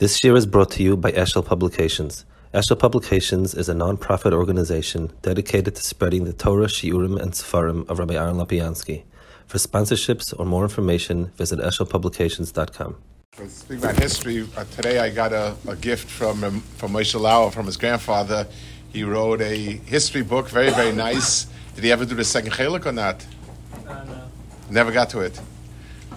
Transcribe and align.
This 0.00 0.24
year 0.24 0.34
is 0.34 0.44
brought 0.44 0.72
to 0.72 0.82
you 0.82 0.96
by 0.96 1.12
Eshel 1.12 1.46
Publications. 1.46 2.24
Eshel 2.52 2.76
Publications 2.76 3.54
is 3.54 3.68
a 3.68 3.74
non-profit 3.74 4.32
organization 4.32 5.12
dedicated 5.22 5.76
to 5.76 5.82
spreading 5.84 6.24
the 6.24 6.32
Torah, 6.32 6.66
Shiurim, 6.66 7.16
and 7.22 7.30
Sefarim 7.30 7.88
of 7.88 8.00
Rabbi 8.00 8.14
Aaron 8.14 8.34
Lopiansky. 8.34 9.04
For 9.46 9.58
sponsorships 9.58 10.34
or 10.36 10.46
more 10.46 10.64
information, 10.64 11.26
visit 11.36 11.60
eshelpublications.com. 11.60 12.96
Speaking 13.46 13.84
about 13.84 13.96
history, 13.96 14.48
uh, 14.56 14.64
today 14.64 14.98
I 14.98 15.10
got 15.10 15.32
a, 15.32 15.54
a 15.68 15.76
gift 15.76 16.10
from 16.10 16.42
um, 16.42 16.60
from 16.76 16.92
Moshe 16.92 17.18
Lauer, 17.18 17.52
from 17.52 17.66
his 17.66 17.76
grandfather. 17.76 18.48
He 18.92 19.04
wrote 19.04 19.40
a 19.42 19.56
history 19.86 20.22
book, 20.22 20.48
very, 20.48 20.70
very 20.70 20.92
nice. 20.92 21.46
Did 21.76 21.84
he 21.84 21.92
ever 21.92 22.04
do 22.04 22.16
the 22.16 22.24
second 22.24 22.50
chelik 22.50 22.84
or 22.84 22.92
not? 22.92 23.24
Uh, 23.86 24.02
no. 24.04 24.22
Never 24.70 24.90
got 24.90 25.10
to 25.10 25.20
it. 25.20 25.40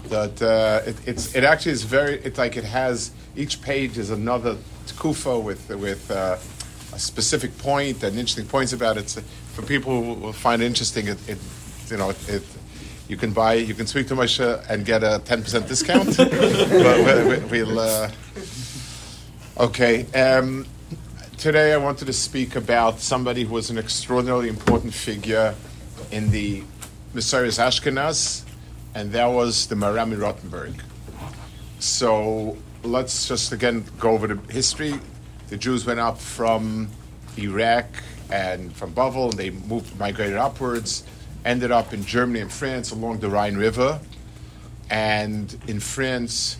But 0.10 0.42
uh, 0.42 0.82
it, 0.86 0.96
it's 1.06 1.36
it 1.36 1.44
actually 1.44 1.74
is 1.74 1.84
very. 1.84 2.16
It's 2.22 2.38
like 2.38 2.58
it 2.58 2.64
has 2.64 3.12
each 3.36 3.62
page 3.62 3.98
is 3.98 4.10
another 4.10 4.58
tkufa 4.88 5.42
with 5.44 5.70
with 5.70 6.10
uh, 6.12 6.38
a 6.94 7.00
specific 7.00 7.58
point 7.58 8.04
and 8.04 8.18
interesting 8.18 8.46
points 8.46 8.74
about 8.74 8.98
it. 8.98 9.10
So 9.10 9.22
for 9.54 9.62
people 9.64 10.02
who 10.02 10.14
will 10.14 10.34
find 10.34 10.62
it 10.62 10.66
interesting, 10.66 11.08
it, 11.08 11.30
it 11.30 11.38
you 11.90 11.98
know 11.98 12.10
it, 12.28 12.44
you 13.08 13.18
can 13.18 13.32
buy 13.32 13.56
you 13.56 13.74
can 13.74 13.88
speak 13.88 14.08
to 14.08 14.16
Moshe 14.16 14.70
and 14.70 14.86
get 14.86 15.04
a 15.04 15.22
ten 15.24 15.42
percent 15.44 15.68
discount. 15.68 16.18
but 16.18 17.28
we, 17.52 17.64
we'll 17.64 17.80
uh, 17.80 18.10
okay. 19.58 20.06
Um, 20.14 20.66
today 21.38 21.74
I 21.74 21.78
wanted 21.78 22.06
to 22.06 22.14
speak 22.14 22.56
about 22.56 23.00
somebody 23.00 23.44
who 23.44 23.54
was 23.54 23.70
an 23.70 23.78
extraordinarily 23.78 24.50
important 24.50 24.94
figure 24.94 25.54
in 26.12 26.32
the 26.32 26.64
Messiah's 27.14 27.58
Ashkenaz, 27.58 28.44
and 28.98 29.12
that 29.12 29.28
was 29.28 29.68
the 29.68 29.76
Marami 29.76 30.18
Rottenberg. 30.18 30.74
So 31.78 32.58
let's 32.82 33.28
just 33.28 33.52
again 33.52 33.86
go 34.00 34.10
over 34.10 34.26
the 34.26 34.52
history. 34.52 34.96
The 35.50 35.58
Jews 35.58 35.86
went 35.86 36.00
up 36.00 36.18
from 36.18 36.90
Iraq 37.38 37.86
and 38.32 38.76
from 38.76 38.96
Bavel, 38.96 39.30
and 39.30 39.34
they 39.34 39.52
moved, 39.52 40.00
migrated 40.00 40.38
upwards, 40.38 41.04
ended 41.46 41.72
up 41.72 41.94
in 41.94 42.04
Germany 42.06 42.40
and 42.40 42.52
France 42.52 42.90
along 42.90 43.20
the 43.20 43.30
Rhine 43.30 43.56
River. 43.56 44.00
And 44.90 45.56
in 45.68 45.80
France, 45.80 46.58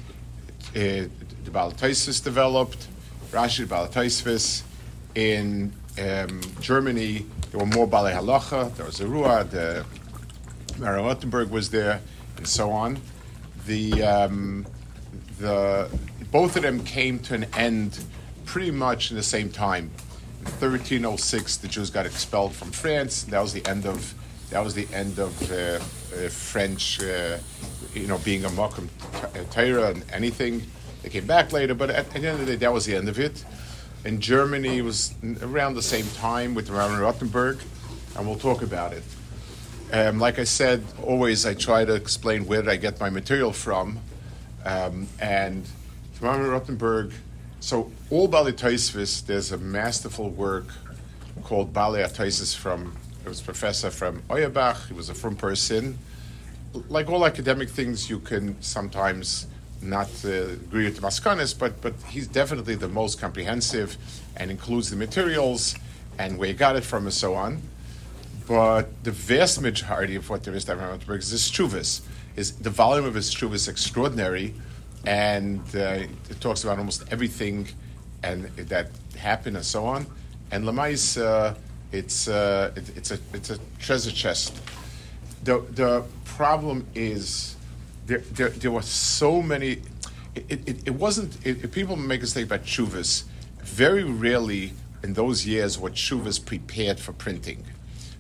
uh, 0.76 1.10
the 1.44 1.52
Balataisvis 1.52 2.24
developed, 2.24 2.88
Rashi 3.32 3.66
Balataisvis. 3.66 4.62
In 5.16 5.74
um, 6.00 6.42
Germany, 6.62 7.26
there 7.50 7.60
were 7.60 7.66
more 7.66 7.88
Balei 7.88 8.14
Halacha, 8.14 8.76
there 8.76 8.86
was 8.86 9.02
a 9.02 9.06
Ruah, 9.06 9.50
the 9.50 9.84
Mara 10.78 11.02
Rottenberg 11.02 11.50
was 11.50 11.72
there, 11.72 12.00
so 12.46 12.72
on. 12.72 13.00
The, 13.66 14.04
um, 14.04 14.66
the, 15.40 15.90
both 16.32 16.56
of 16.56 16.64
them 16.64 16.84
came 16.84 17.20
to 17.20 17.36
an 17.36 17.46
end 17.56 18.04
pretty 18.46 18.72
much 18.72 19.12
in 19.12 19.18
the 19.18 19.24
same 19.24 19.50
time. 19.50 19.92
In 20.40 20.46
1306, 20.46 21.58
the 21.58 21.68
Jews 21.68 21.90
got 21.90 22.06
expelled 22.06 22.54
from 22.54 22.72
France. 22.72 23.24
That 23.24 23.42
was 23.42 23.54
the 23.54 23.66
end 23.66 23.86
of 23.86 24.14
that 24.50 24.64
was 24.64 24.74
the 24.74 24.88
end 24.94 25.20
of 25.20 25.52
uh, 25.52 25.56
uh, 25.56 26.30
French, 26.30 27.02
uh, 27.04 27.38
you 27.94 28.08
know, 28.08 28.18
being 28.20 28.46
a 28.46 28.50
Mokum 28.50 28.88
Torah 29.52 29.90
and 29.90 30.06
anything. 30.12 30.64
They 31.04 31.10
came 31.10 31.28
back 31.28 31.52
later, 31.52 31.74
but 31.74 31.90
at, 31.90 31.98
at, 31.98 32.10
the 32.12 32.28
end 32.28 32.40
of 32.40 32.46
the 32.46 32.54
day, 32.54 32.56
that 32.56 32.74
was 32.74 32.86
the 32.86 32.96
end 32.96 33.10
of 33.10 33.20
it. 33.20 33.44
In 34.06 34.22
Germany, 34.22 34.78
it 34.78 34.84
was 34.84 35.14
around 35.42 35.74
the 35.74 35.82
same 35.82 36.06
time 36.16 36.56
with 36.56 36.70
Raman 36.70 37.00
Rottenberg, 37.00 37.62
and 38.16 38.26
we'll 38.26 38.38
talk 38.38 38.62
about 38.62 38.94
it. 38.94 39.04
Um, 39.94 40.20
like 40.20 40.38
I 40.38 40.44
said, 40.44 40.84
always 41.02 41.46
I 41.46 41.54
try 41.54 41.86
to 41.86 41.94
explain 41.94 42.46
where 42.46 42.62
did 42.62 42.70
I 42.70 42.76
get 42.76 43.00
my 43.00 43.10
material 43.10 43.54
from, 43.54 44.00
um, 44.66 45.08
and 45.20 45.66
Raman 46.20 46.48
Rottenberg. 46.48 47.14
So 47.62 47.92
all 48.10 48.28
Bali 48.28 48.52
Taisvis, 48.52 49.26
there's 49.26 49.52
a 49.52 49.58
masterful 49.58 50.30
work 50.30 50.68
called 51.44 51.72
Bali 51.72 52.02
Ataisis 52.02 52.56
from 52.56 52.94
it 53.26 53.30
was 53.30 53.42
professor 53.42 53.90
from 53.90 54.22
Urbach. 54.30 54.88
He 54.88 54.94
was 54.94 55.10
a 55.10 55.14
from 55.14 55.36
person. 55.36 55.98
Like 56.90 57.10
all 57.10 57.26
academic 57.26 57.70
things, 57.70 58.10
you 58.10 58.20
can 58.20 58.62
sometimes 58.62 59.48
not 59.82 60.10
uh, 60.24 60.30
agree 60.30 60.86
with 60.86 61.02
Maskanis, 61.02 61.58
but 61.58 61.82
but 61.82 61.94
he's 62.10 62.28
definitely 62.28 62.76
the 62.76 62.88
most 62.90 63.20
comprehensive 63.20 63.98
and 64.36 64.52
includes 64.52 64.90
the 64.90 64.96
materials 64.96 65.76
and 66.20 66.38
where 66.38 66.50
he 66.50 66.54
got 66.54 66.76
it 66.76 66.84
from 66.84 67.06
and 67.06 67.14
so 67.14 67.36
on. 67.36 67.62
But 68.48 69.04
the 69.04 69.12
vast 69.12 69.62
majority 69.62 70.16
of 70.16 70.30
what 70.30 70.44
there 70.44 70.56
is 70.56 70.66
to 70.66 70.76
Rottenberg 70.76 71.20
is 71.20 71.32
his 71.32 71.52
Chuvas. 71.52 72.02
Is 72.36 72.54
the 72.54 72.70
volume 72.70 73.06
of 73.06 73.14
his 73.16 73.34
Chuvas 73.34 73.56
is 73.56 73.68
extraordinary, 73.68 74.54
and 75.06 75.62
uh, 75.76 76.06
it 76.30 76.40
talks 76.40 76.64
about 76.64 76.78
almost 76.78 77.04
everything 77.12 77.68
and 78.24 78.46
that 78.56 78.90
happened 79.18 79.58
and 79.58 79.66
so 79.66 79.86
on. 79.86 80.06
And 80.52 80.64
Lamais, 80.64 81.22
uh, 81.22 81.54
it's 81.92 82.28
uh, 82.28 82.72
it, 82.76 82.98
it's 82.98 83.12
a 83.12 83.20
it's 83.34 83.50
a 83.50 83.60
treasure 83.80 84.12
chest. 84.12 84.58
The 85.44 85.60
the 85.72 86.04
problem 86.26 86.86
is 86.96 87.56
there 88.06 88.20
there, 88.20 88.50
there 88.50 88.72
were 88.72 88.82
so 88.82 89.42
many. 89.42 89.82
It, 90.36 90.68
it, 90.68 90.88
it 90.88 90.96
wasn't. 90.96 91.46
It, 91.46 91.72
people 91.72 91.96
make 91.96 92.20
a 92.20 92.24
mistake 92.24 92.46
about 92.46 92.64
chuvas. 92.64 93.24
Very 93.62 94.04
rarely 94.04 94.74
in 95.04 95.14
those 95.14 95.46
years 95.46 95.78
were 95.78 95.90
chuvas 95.90 96.44
prepared 96.44 97.00
for 97.00 97.12
printing. 97.12 97.64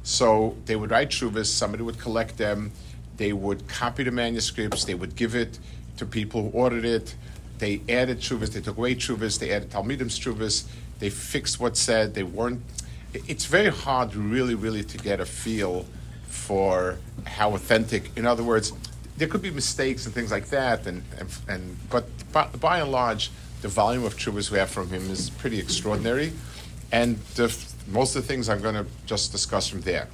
So 0.08 0.56
they 0.64 0.78
would 0.78 0.90
write 0.90 1.10
chuvas. 1.10 1.48
Somebody 1.48 1.84
would 1.84 2.00
collect 2.00 2.38
them. 2.38 2.72
They 3.18 3.34
would 3.34 3.68
copy 3.68 4.04
the 4.04 4.12
manuscripts. 4.12 4.86
They 4.86 4.96
would 4.96 5.18
give 5.18 5.36
it 5.36 5.60
to 5.98 6.06
people 6.06 6.44
who 6.44 6.50
ordered 6.58 6.86
it. 6.86 7.14
They 7.58 7.82
added 7.90 8.20
chuvas. 8.20 8.54
They 8.54 8.62
took 8.62 8.78
away 8.78 8.96
chuvas. 8.96 9.38
They 9.38 9.52
added 9.52 9.70
talmidim's 9.70 10.18
chuvas. 10.18 10.66
They 11.00 11.10
fixed 11.10 11.60
what 11.60 11.76
said. 11.76 12.14
They 12.14 12.24
weren't 12.24 12.62
it's 13.14 13.46
very 13.46 13.70
hard 13.70 14.16
really, 14.16 14.56
really 14.56 14.84
to 14.86 14.98
get 14.98 15.20
a 15.20 15.26
feel 15.26 15.86
for 16.28 17.00
how 17.26 17.54
authentic. 17.54 18.16
In 18.16 18.26
other 18.26 18.44
words, 18.44 18.72
there 19.18 19.28
could 19.28 19.42
be 19.42 19.52
mistakes 19.52 20.06
and 20.06 20.16
things 20.16 20.32
like 20.32 20.48
that, 20.50 20.88
and 20.88 21.04
and, 21.20 21.30
and 21.50 21.78
but 21.90 22.06
by, 22.32 22.48
by, 22.60 22.80
and 22.80 22.92
large, 22.92 23.30
the 23.62 23.68
volume 23.68 24.06
of 24.06 24.16
chuvas 24.16 24.52
we 24.52 24.58
have 24.58 24.70
from 24.70 24.90
him 24.90 25.10
is 25.10 25.30
pretty 25.32 25.60
extraordinary, 25.60 26.32
and 26.94 27.18
the, 27.36 27.48
most 27.88 28.16
of 28.16 28.22
the 28.22 28.28
things 28.28 28.50
I'm 28.50 28.62
going 28.62 28.76
to 28.76 28.86
just 29.06 29.32
discuss 29.32 29.68
from 29.68 29.82
there. 29.82 30.08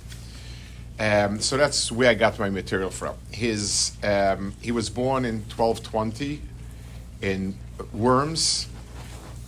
Um, 1.00 1.40
so 1.40 1.58
that's 1.58 1.92
where 1.92 2.10
I 2.10 2.14
got 2.14 2.38
my 2.38 2.50
material 2.50 2.90
from. 2.90 3.16
His 3.32 3.94
um, 4.04 4.54
he 4.62 4.72
was 4.72 4.90
born 4.90 5.26
in 5.26 5.38
1220 5.56 6.42
in 7.22 7.56
Worms, 7.92 8.68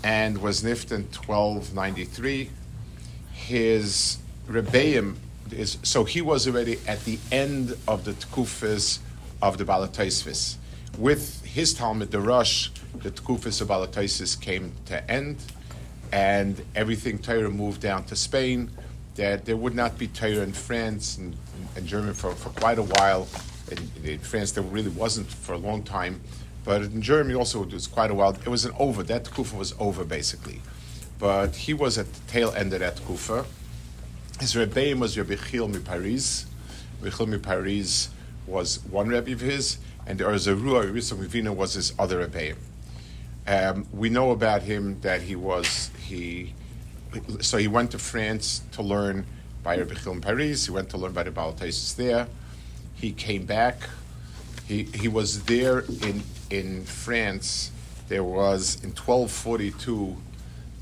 and 0.03 0.39
was 0.39 0.63
nifted 0.63 0.91
in 0.91 1.03
1293 1.03 2.49
his 3.35 4.17
Rebbeim 4.47 5.15
is 5.51 5.77
so 5.83 6.03
he 6.03 6.21
was 6.21 6.47
already 6.47 6.79
at 6.87 7.03
the 7.05 7.19
end 7.31 7.77
of 7.87 8.05
the 8.05 8.13
Tkufis 8.13 8.99
of 9.41 9.57
the 9.57 9.65
Balataisvis. 9.65 10.55
With 10.97 11.43
his 11.45 11.73
Talmud, 11.73 12.11
the 12.11 12.21
Rush, 12.21 12.71
the 13.03 13.11
Tkufis 13.11 13.61
of 13.61 13.67
Balataisis 13.67 14.39
came 14.39 14.71
to 14.85 15.11
end, 15.11 15.37
and 16.15 16.63
everything 16.75 17.19
Torah 17.19 17.51
moved 17.51 17.81
down 17.81 18.05
to 18.05 18.15
Spain. 18.15 18.71
That 19.15 19.45
there 19.45 19.57
would 19.57 19.75
not 19.75 19.97
be 19.97 20.07
Torah 20.07 20.43
in 20.43 20.53
France 20.53 21.17
and, 21.17 21.35
and 21.75 21.85
Germany 21.85 22.13
for, 22.13 22.31
for 22.31 22.49
quite 22.49 22.79
a 22.79 22.83
while. 22.83 23.27
In, 23.71 23.77
in, 24.03 24.19
France, 24.19 24.51
there 24.53 24.63
really 24.63 24.89
wasn't 24.89 25.27
for 25.27 25.53
a 25.53 25.57
long 25.57 25.83
time, 25.83 26.21
but 26.63 26.81
in 26.83 27.01
Germany 27.01 27.35
also 27.35 27.63
it 27.63 27.73
was 27.73 27.87
quite 27.87 28.11
a 28.11 28.13
while. 28.13 28.31
It 28.31 28.47
was 28.47 28.63
an 28.65 28.73
over. 28.79 29.03
That 29.03 29.29
Kufa 29.31 29.55
was 29.55 29.73
over 29.79 30.03
basically 30.03 30.61
but 31.19 31.55
he 31.55 31.73
was 31.73 31.97
at 31.97 32.11
the 32.13 32.19
tail 32.31 32.51
end 32.51 32.73
of 32.73 32.79
that 32.79 33.03
kufa. 33.05 33.45
His 34.39 34.53
rebbeim 34.53 34.99
was 34.99 35.17
Rabbi 35.17 35.35
Chil 35.35 35.67
mi 35.67 35.79
Paris. 35.79 36.45
Paris 37.41 38.09
was 38.47 38.79
one 38.85 39.07
rebbe 39.07 39.31
of 39.31 39.39
his, 39.39 39.77
and 40.05 40.19
the 40.19 40.25
Arzarua 40.25 40.91
Mivina 40.91 41.55
was 41.55 41.73
his 41.73 41.93
other 41.97 42.25
rebbeim. 42.25 42.57
Um, 43.47 43.87
we 43.93 44.09
know 44.09 44.31
about 44.31 44.63
him 44.63 44.99
that 45.01 45.21
he 45.21 45.35
was 45.35 45.91
he. 46.05 46.53
So 47.41 47.57
he 47.57 47.67
went 47.67 47.91
to 47.91 47.99
France 47.99 48.61
to 48.73 48.81
learn 48.81 49.25
by 49.63 49.77
Rabbi 49.77 49.95
in 50.11 50.21
Paris. 50.21 50.65
He 50.65 50.71
went 50.71 50.89
to 50.89 50.97
learn 50.97 51.13
by 51.13 51.23
the 51.23 51.31
Balatasis 51.31 51.95
there. 51.95 52.27
He 52.95 53.11
came 53.11 53.45
back. 53.45 53.89
He 54.67 54.83
he 54.83 55.07
was 55.07 55.43
there 55.45 55.79
in 55.79 56.23
in 56.49 56.85
France. 56.85 57.71
There 58.07 58.23
was 58.23 58.75
in 58.83 58.91
1242 58.91 60.17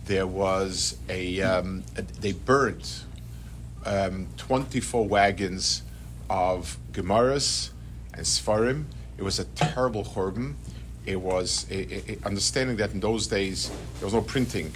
there 0.05 0.27
was 0.27 0.97
a, 1.09 1.41
um, 1.41 1.83
a 1.97 2.01
they 2.01 2.33
burnt 2.33 3.05
um, 3.85 4.27
24 4.37 5.07
wagons 5.07 5.83
of 6.29 6.77
Gemaras 6.91 7.69
and 8.13 8.25
Sfarim. 8.25 8.85
It 9.17 9.23
was 9.23 9.39
a 9.39 9.45
terrible 9.45 10.03
churban. 10.03 10.55
It 11.05 11.19
was 11.19 11.65
a, 11.69 12.13
a, 12.13 12.17
understanding 12.25 12.77
that 12.77 12.93
in 12.93 12.99
those 12.99 13.27
days 13.27 13.69
there 13.99 14.05
was 14.05 14.13
no 14.13 14.21
printing, 14.21 14.73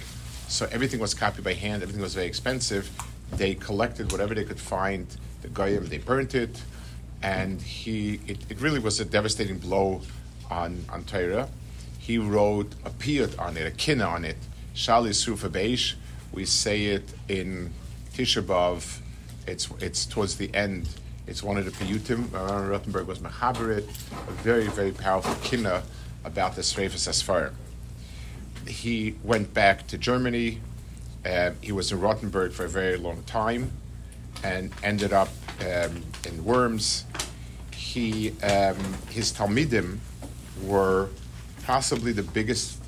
so 0.48 0.68
everything 0.72 1.00
was 1.00 1.14
copied 1.14 1.44
by 1.44 1.54
hand. 1.54 1.82
Everything 1.82 2.02
was 2.02 2.14
very 2.14 2.26
expensive. 2.26 2.90
They 3.32 3.54
collected 3.54 4.10
whatever 4.10 4.34
they 4.34 4.44
could 4.44 4.60
find. 4.60 5.06
The 5.42 5.48
goyim 5.48 5.86
they 5.86 5.98
burnt 5.98 6.34
it, 6.34 6.60
and 7.22 7.62
he 7.62 8.20
it, 8.26 8.38
it 8.48 8.60
really 8.60 8.80
was 8.80 8.98
a 8.98 9.04
devastating 9.04 9.58
blow 9.58 10.02
on 10.50 10.84
on 10.90 11.04
Torah 11.04 11.48
he 12.08 12.16
wrote 12.16 12.72
a 12.86 12.90
piyut 12.90 13.38
on 13.38 13.58
it, 13.58 13.66
a 13.66 13.70
kinna 13.70 14.06
on 14.06 14.24
it, 14.24 14.38
Shali 14.74 15.14
Sufa 15.14 15.50
Beish. 15.50 15.92
We 16.32 16.46
say 16.46 16.86
it 16.86 17.06
in 17.28 17.70
Tisha 18.14 18.42
B'Av. 18.42 19.00
It's, 19.46 19.68
it's 19.78 20.06
towards 20.06 20.36
the 20.36 20.50
end. 20.54 20.88
It's 21.26 21.42
one 21.42 21.58
of 21.58 21.66
the 21.66 21.70
piyutim. 21.70 22.32
Aaron 22.32 22.70
Rothenberg 22.70 23.04
was 23.04 23.18
Mechaberit, 23.18 23.86
a 24.26 24.32
very, 24.42 24.68
very 24.68 24.90
powerful 24.90 25.34
kinna 25.42 25.82
about 26.24 26.56
the 26.56 26.62
Sreifas 26.62 27.06
Asfarim. 27.06 27.52
He 28.68 29.16
went 29.24 29.54
back 29.54 29.86
to 29.88 29.98
Germany. 29.98 30.60
Uh, 31.24 31.52
he 31.60 31.72
was 31.72 31.90
in 31.90 32.00
Rothenburg 32.00 32.52
for 32.52 32.64
a 32.64 32.68
very 32.68 32.96
long 32.96 33.22
time 33.24 33.72
and 34.44 34.72
ended 34.82 35.12
up 35.12 35.30
um, 35.60 36.02
in 36.26 36.44
Worms. 36.44 37.04
He, 37.74 38.30
um, 38.42 38.76
his 39.08 39.32
Talmidim 39.32 39.98
were 40.62 41.08
possibly 41.64 42.12
the 42.12 42.22
biggest 42.22 42.80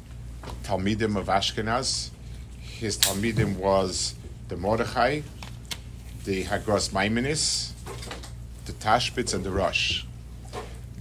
Talmidim 0.63 1.17
of 1.17 1.27
Ashkenaz. 1.27 2.11
His 2.61 2.97
Talmidim 2.97 3.57
was 3.57 4.15
the 4.49 4.57
Mordechai, 4.57 5.23
the 6.25 6.45
Hagros 6.45 6.91
Maiminis, 6.91 7.73
the 8.67 8.73
Tashbitz, 8.73 9.35
and 9.35 9.45
the 9.45 9.51
Rosh. 9.51 10.05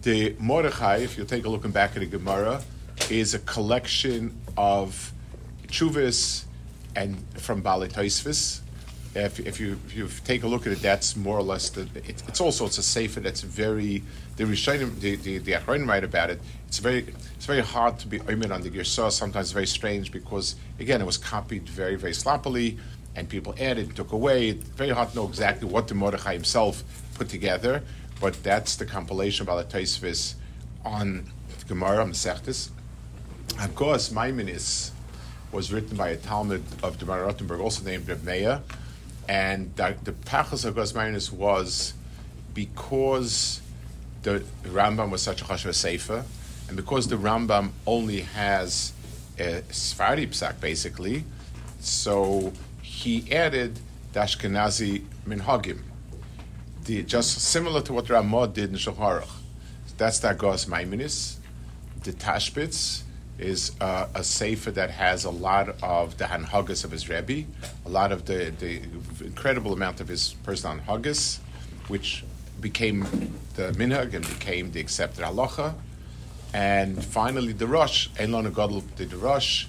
The 0.02 0.36
Mordechai, 0.40 0.98
if 0.98 1.18
you 1.18 1.26
take 1.26 1.46
a 1.46 1.50
look 1.50 1.70
back 1.72 1.92
at 1.96 2.00
the 2.00 2.06
Gemara, 2.06 2.62
is 3.10 3.34
a 3.34 3.40
collection 3.40 4.36
of 4.58 5.12
chuvas 5.68 6.46
and 6.96 7.18
from 7.38 7.62
Bali 7.62 7.88
Taisvis. 7.88 8.62
If, 9.16 9.40
if, 9.40 9.60
you 9.60 9.80
if 9.88 9.96
you 9.96 10.08
take 10.24 10.44
a 10.44 10.48
look 10.48 10.68
at 10.68 10.74
it, 10.74 10.82
that's 10.82 11.16
more 11.16 11.38
or 11.38 11.42
less 11.42 11.70
the. 11.70 11.82
It, 11.96 12.24
it's 12.28 12.40
also 12.40 12.68
it's 12.68 12.78
a 12.78 12.84
sefer 12.84 13.20
that's 13.20 13.42
very 13.42 14.04
the 14.38 14.44
Rishonim 14.44 15.00
the 15.00 15.16
the, 15.16 15.40
the 15.40 15.54
Achronim 15.54 15.88
write 15.88 16.04
about 16.04 16.30
it. 16.30 16.40
It's 16.68 16.78
very 16.78 17.08
it's 17.36 17.46
very 17.46 17.62
hard 17.62 17.98
to 18.00 18.08
be 18.08 18.20
oimed 18.20 18.52
on 18.52 18.62
the 18.62 18.70
Girsah. 18.70 19.12
Sometimes 19.12 19.52
very 19.52 19.66
strange 19.66 20.12
because 20.12 20.56
again 20.80 21.02
it 21.02 21.06
was 21.06 21.18
copied 21.18 21.68
very 21.68 21.96
very 21.96 22.14
sloppily 22.14 22.78
and 23.16 23.28
people 23.28 23.56
added 23.60 23.88
and 23.88 23.96
took 23.96 24.12
away. 24.12 24.50
It's 24.50 24.64
very 24.70 24.92
hard 24.92 25.10
to 25.10 25.16
know 25.16 25.28
exactly 25.28 25.68
what 25.68 25.88
the 25.88 25.96
Mordechai 25.96 26.34
himself 26.34 26.84
put 27.16 27.30
together, 27.30 27.82
but 28.22 28.42
that's 28.44 28.76
the 28.76 28.86
compilation 28.86 29.50
of 29.50 29.70
Taisvis 29.70 30.36
on 30.86 31.30
Gemara 31.68 32.06
Masechtas. 32.06 32.70
Of 33.62 33.76
course, 33.76 34.08
Maiminis 34.10 34.92
was 35.52 35.74
written 35.74 35.98
by 35.98 36.10
a 36.10 36.16
Talmud 36.16 36.64
of 36.82 36.98
Demar 36.98 37.24
Rottenberg, 37.24 37.60
also 37.60 37.84
named 37.84 38.08
Reb 38.08 38.24
Meir, 38.24 38.62
and 39.28 39.76
the, 39.76 39.96
the 40.02 40.12
of 40.12 40.76
Maiminis 40.76 41.30
was 41.30 41.94
because 42.54 43.60
the 44.24 44.46
Rambam 44.64 45.10
was 45.10 45.22
such 45.22 45.42
a 45.42 45.46
chashuv 45.46 45.74
sefer, 45.74 46.24
and 46.70 46.78
because 46.78 47.10
the 47.10 47.18
Rambam 47.18 47.72
only 47.86 48.22
has 48.22 48.94
a 49.38 49.62
Sfardi 49.70 50.30
psak 50.30 50.62
basically, 50.62 51.26
so 51.82 52.54
he 52.82 53.30
added 53.30 53.78
the 54.14 54.22
Ashkenazi 54.22 55.04
minhagim, 55.28 55.80
the, 56.86 57.04
just 57.04 57.40
similar 57.40 57.82
to 57.82 57.92
what 57.92 58.10
Ramah 58.10 58.48
did 58.48 58.70
in 58.70 58.78
Shulchan 58.78 59.28
That's 59.98 60.20
the 60.20 60.30
Agos. 60.30 61.36
The 62.04 62.14
Tashbitz 62.14 63.04
is 63.40 63.72
uh, 63.80 64.08
a 64.16 64.24
sefer 64.24 64.72
that 64.72 64.90
has 64.92 65.24
a 65.24 65.30
lot 65.30 65.70
of 65.82 66.18
the 66.18 66.26
hanhagas 66.26 66.84
of 66.84 66.92
his 66.92 67.08
Rebbe, 67.08 67.48
a 67.86 67.90
lot 67.90 68.12
of 68.12 68.26
the, 68.26 68.54
the 68.60 68.82
incredible 69.26 69.74
amount 69.74 70.02
of 70.02 70.08
his 70.08 70.34
personal 70.44 70.78
hanhagas, 70.78 71.40
which 71.88 72.24
became 72.60 73.02
the 73.56 73.72
minhag 73.74 74.14
and 74.14 74.28
became 74.28 74.72
the 74.72 74.80
accepted 74.80 75.24
halacha. 75.24 75.74
And 76.54 77.04
finally, 77.04 77.54
the 77.54 77.68
Rosh, 77.68 78.10
Elon 78.18 78.52
Gadol 78.52 78.82
did 78.96 79.12
the 79.12 79.18
Rosh, 79.18 79.68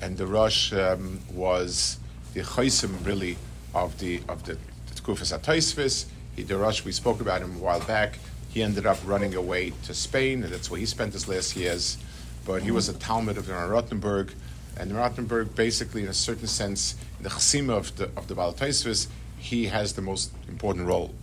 and 0.00 0.16
the 0.16 0.26
Rosh 0.26 0.72
um, 0.72 1.20
was 1.32 1.98
the 2.34 2.40
chaysim 2.40 3.04
really 3.04 3.36
of 3.74 3.98
the 3.98 4.22
of 4.28 4.44
the 4.44 4.56
Tkufas 4.94 5.36
Atoisvis. 5.36 6.06
He 6.36 6.42
the 6.42 6.56
Rosh 6.56 6.84
we 6.84 6.92
spoke 6.92 7.20
about 7.20 7.42
him 7.42 7.56
a 7.56 7.58
while 7.58 7.80
back. 7.80 8.18
He 8.48 8.62
ended 8.62 8.86
up 8.86 8.98
running 9.04 9.34
away 9.34 9.72
to 9.84 9.94
Spain, 9.94 10.42
and 10.42 10.52
that's 10.52 10.70
where 10.70 10.80
he 10.80 10.86
spent 10.86 11.12
his 11.12 11.28
last 11.28 11.56
years. 11.56 11.98
But 12.44 12.62
he 12.62 12.70
was 12.70 12.88
a 12.88 12.94
Talmud 12.94 13.36
of 13.36 13.46
Rottenberg, 13.46 14.32
and 14.78 14.92
Rottenberg 14.92 15.54
basically, 15.54 16.02
in 16.02 16.08
a 16.08 16.14
certain 16.14 16.46
sense, 16.46 16.94
in 17.18 17.24
the 17.24 17.30
chasima 17.30 17.76
of 17.76 17.96
the 17.96 18.04
of 18.16 18.28
the 18.28 18.34
Baal 18.34 18.54
Taisvis, 18.54 19.08
he 19.38 19.66
has 19.66 19.92
the 19.92 20.02
most 20.02 20.32
important 20.48 20.86
role. 20.86 21.14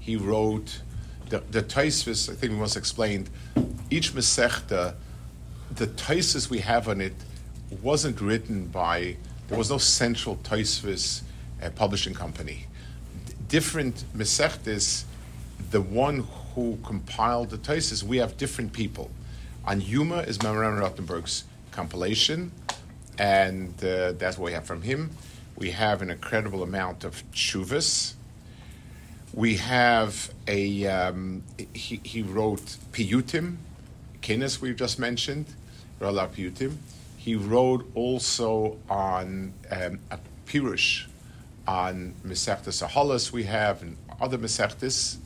He 0.00 0.16
wrote 0.16 0.80
the 1.28 1.40
the 1.50 1.62
Taisvis. 1.62 2.30
I 2.30 2.34
think 2.34 2.52
we 2.52 2.58
must 2.58 2.76
explain 2.76 3.28
each 3.90 4.14
Masechta. 4.14 4.94
The 5.74 5.86
Taisis 5.86 6.50
we 6.50 6.58
have 6.60 6.88
on 6.88 7.00
it 7.00 7.14
wasn't 7.82 8.20
written 8.20 8.66
by. 8.66 9.16
There 9.48 9.58
was 9.58 9.70
no 9.70 9.78
central 9.78 10.36
Taisvis 10.36 11.22
uh, 11.62 11.70
publishing 11.70 12.14
company. 12.14 12.66
D- 13.26 13.34
different 13.48 14.04
Masechtas, 14.16 15.04
the 15.70 15.80
one 15.80 16.26
who 16.54 16.78
compiled 16.84 17.50
the 17.50 17.58
Taisis, 17.58 18.02
we 18.02 18.18
have 18.18 18.36
different 18.36 18.72
people. 18.72 19.10
On 19.64 19.80
Yuma 19.80 20.18
is 20.18 20.42
Maran 20.42 20.76
Rottenberg's 20.76 21.44
compilation, 21.70 22.50
and 23.16 23.72
uh, 23.84 24.10
that's 24.12 24.36
what 24.36 24.46
we 24.46 24.52
have 24.54 24.64
from 24.64 24.82
him. 24.82 25.10
We 25.56 25.70
have 25.70 26.02
an 26.02 26.10
incredible 26.10 26.64
amount 26.64 27.04
of 27.04 27.22
chuvas. 27.30 28.14
We 29.32 29.58
have 29.58 30.32
a 30.48 30.86
um, 30.88 31.44
he, 31.74 32.00
he 32.02 32.22
wrote 32.22 32.76
piyutim, 32.90 33.58
Kenes 34.20 34.60
we 34.60 34.74
just 34.74 34.98
mentioned, 34.98 35.46
Rala 36.00 36.28
piyutim. 36.28 36.74
He 37.16 37.36
wrote 37.36 37.88
also 37.94 38.78
on 38.90 39.52
um, 39.70 40.00
a 40.10 40.18
pirush 40.44 41.06
on 41.68 42.14
Mesechtes 42.26 42.84
Ahalas 42.84 43.30
we 43.30 43.44
have 43.44 43.80
and 43.82 43.96
other 44.20 44.38
Mesechtes. 44.38 45.18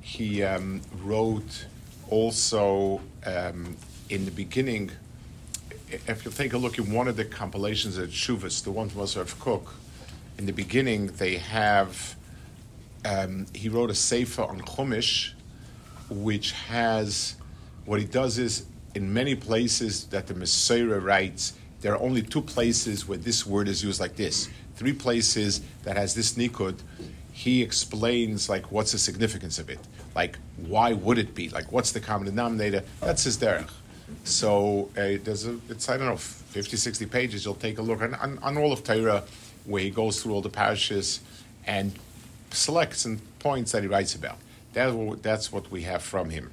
He 0.00 0.42
um, 0.42 0.80
wrote 1.04 1.66
also 2.10 3.00
um, 3.24 3.76
in 4.08 4.24
the 4.24 4.30
beginning, 4.30 4.90
if 6.06 6.24
you 6.24 6.30
take 6.30 6.52
a 6.52 6.58
look 6.58 6.78
in 6.78 6.92
one 6.92 7.08
of 7.08 7.16
the 7.16 7.24
compilations 7.24 7.98
at 7.98 8.10
Shuvas, 8.10 8.62
the 8.62 8.70
one 8.70 8.88
from 8.88 9.02
Moshe 9.02 9.38
Cook, 9.40 9.74
in 10.38 10.46
the 10.46 10.52
beginning 10.52 11.06
they 11.06 11.36
have, 11.36 12.16
um, 13.04 13.46
he 13.54 13.68
wrote 13.68 13.90
a 13.90 13.94
sefer 13.94 14.42
on 14.42 14.60
Chumash, 14.60 15.32
which 16.10 16.52
has, 16.52 17.36
what 17.84 18.00
he 18.00 18.06
does 18.06 18.38
is, 18.38 18.66
in 18.94 19.12
many 19.12 19.34
places 19.34 20.06
that 20.06 20.26
the 20.26 20.34
Messiah 20.34 20.98
writes, 20.98 21.54
there 21.80 21.94
are 21.94 22.02
only 22.02 22.22
two 22.22 22.42
places 22.42 23.06
where 23.06 23.18
this 23.18 23.46
word 23.46 23.68
is 23.68 23.82
used 23.82 24.00
like 24.00 24.16
this. 24.16 24.48
Three 24.74 24.92
places 24.92 25.62
that 25.84 25.96
has 25.96 26.14
this 26.14 26.34
nikud, 26.34 26.78
he 27.40 27.62
explains 27.62 28.50
like 28.50 28.70
what's 28.70 28.92
the 28.92 28.98
significance 28.98 29.58
of 29.58 29.70
it. 29.70 29.78
Like 30.14 30.36
why 30.58 30.92
would 30.92 31.16
it 31.16 31.34
be? 31.34 31.48
Like 31.48 31.72
what's 31.72 31.90
the 31.90 32.00
common 32.00 32.26
denominator? 32.26 32.82
That's 33.00 33.24
his 33.24 33.38
derech. 33.38 33.70
So 34.24 34.90
uh, 34.94 35.16
there's 35.24 35.46
a, 35.46 35.58
it's 35.70 35.88
I 35.88 35.96
don't 35.96 36.06
know 36.06 36.16
50, 36.18 36.76
60 36.76 37.06
pages. 37.06 37.46
You'll 37.46 37.54
take 37.54 37.78
a 37.78 37.82
look 37.82 38.02
on, 38.02 38.14
on, 38.16 38.38
on 38.42 38.58
all 38.58 38.72
of 38.74 38.84
Torah 38.84 39.24
where 39.64 39.82
he 39.82 39.88
goes 39.88 40.22
through 40.22 40.34
all 40.34 40.42
the 40.42 40.50
parishes 40.50 41.20
and 41.66 41.92
selects 42.50 43.06
and 43.06 43.20
points 43.38 43.72
that 43.72 43.84
he 43.84 43.88
writes 43.88 44.14
about. 44.14 44.36
That's 44.74 44.92
what, 44.92 45.22
that's 45.22 45.50
what 45.50 45.70
we 45.70 45.80
have 45.82 46.02
from 46.02 46.28
him. 46.28 46.50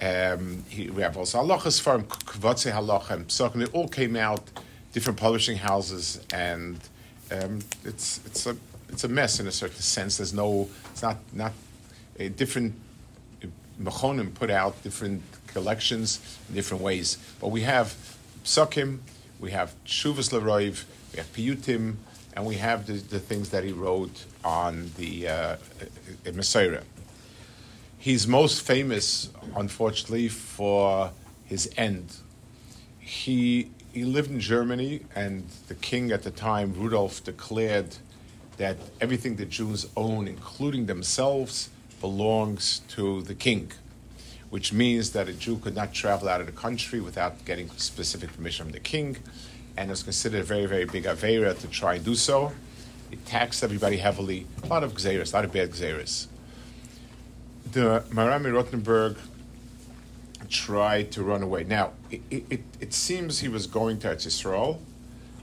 Um, 0.00 0.64
he, 0.68 0.90
we 0.90 1.02
have 1.02 1.16
also 1.16 1.44
halachas 1.44 1.80
from 1.80 2.02
Kvatze 2.06 2.72
halacha 2.72 3.10
and 3.10 3.28
Psachim. 3.28 3.62
It 3.62 3.72
all 3.72 3.86
came 3.86 4.16
out 4.16 4.42
different 4.92 5.20
publishing 5.20 5.58
houses, 5.58 6.20
and 6.34 6.80
um, 7.30 7.60
it's 7.84 8.20
it's 8.26 8.46
a 8.48 8.56
it's 8.92 9.04
a 9.04 9.08
mess 9.08 9.40
in 9.40 9.46
a 9.46 9.52
certain 9.52 9.80
sense. 9.80 10.18
There's 10.18 10.34
no 10.34 10.68
it's 10.90 11.02
not 11.02 11.16
not 11.32 11.52
a 12.18 12.28
different 12.28 12.74
mechonim 13.80 14.34
put 14.34 14.50
out 14.50 14.80
different 14.82 15.22
collections 15.46 16.38
in 16.48 16.54
different 16.54 16.82
ways, 16.82 17.18
but 17.40 17.48
we 17.48 17.62
have 17.62 17.96
Psakim, 18.44 18.98
we 19.40 19.50
have 19.50 19.74
Shuvas 19.86 20.30
Leroiv, 20.30 20.84
we 21.12 21.18
have 21.18 21.32
Piyutim, 21.32 21.96
and 22.34 22.46
we 22.46 22.56
have 22.56 22.86
the, 22.86 22.94
the 22.94 23.18
things 23.18 23.50
that 23.50 23.64
he 23.64 23.72
wrote 23.72 24.24
on 24.44 24.90
the 24.96 25.28
uh, 25.28 25.56
Messiah. 26.34 26.82
He's 27.98 28.26
most 28.26 28.62
famous, 28.62 29.30
unfortunately, 29.56 30.28
for 30.28 31.12
his 31.44 31.70
end. 31.76 32.16
He 32.98 33.70
he 33.92 34.04
lived 34.04 34.30
in 34.30 34.40
Germany, 34.40 35.02
and 35.14 35.46
the 35.68 35.74
king 35.74 36.12
at 36.12 36.22
the 36.22 36.30
time, 36.30 36.72
Rudolf, 36.74 37.22
declared 37.24 37.96
that 38.62 38.76
everything 39.00 39.36
the 39.36 39.44
Jews 39.44 39.86
own, 39.96 40.28
including 40.28 40.86
themselves, 40.86 41.68
belongs 42.00 42.80
to 42.94 43.22
the 43.22 43.34
king, 43.34 43.72
which 44.50 44.72
means 44.72 45.12
that 45.12 45.28
a 45.28 45.32
Jew 45.32 45.56
could 45.58 45.74
not 45.74 45.92
travel 45.92 46.28
out 46.28 46.40
of 46.40 46.46
the 46.46 46.58
country 46.66 47.00
without 47.00 47.44
getting 47.44 47.68
specific 47.70 48.32
permission 48.36 48.66
from 48.66 48.72
the 48.72 48.80
king, 48.80 49.16
and 49.76 49.90
it 49.90 49.92
was 49.92 50.02
considered 50.02 50.40
a 50.40 50.44
very, 50.44 50.66
very 50.66 50.84
big 50.84 51.04
avera 51.04 51.58
to 51.58 51.66
try 51.66 51.94
and 51.96 52.04
do 52.04 52.14
so. 52.14 52.52
It 53.10 53.26
taxed 53.26 53.62
everybody 53.64 53.96
heavily, 53.96 54.46
a 54.62 54.66
lot 54.66 54.84
of 54.84 54.94
gzeres, 54.94 55.32
a 55.32 55.36
lot 55.36 55.44
of 55.44 55.52
bad 55.52 55.70
gzeres 55.72 56.28
the 57.72 58.04
Marami 58.10 58.52
Rottenberg 58.52 59.16
tried 60.48 61.10
to 61.12 61.22
run 61.22 61.42
away. 61.42 61.64
Now, 61.64 61.92
it, 62.10 62.20
it, 62.30 62.60
it 62.80 62.92
seems 62.92 63.40
he 63.40 63.48
was 63.48 63.66
going 63.66 63.98
to 64.00 64.08
Eretz 64.08 64.26
Yisrael. 64.26 64.78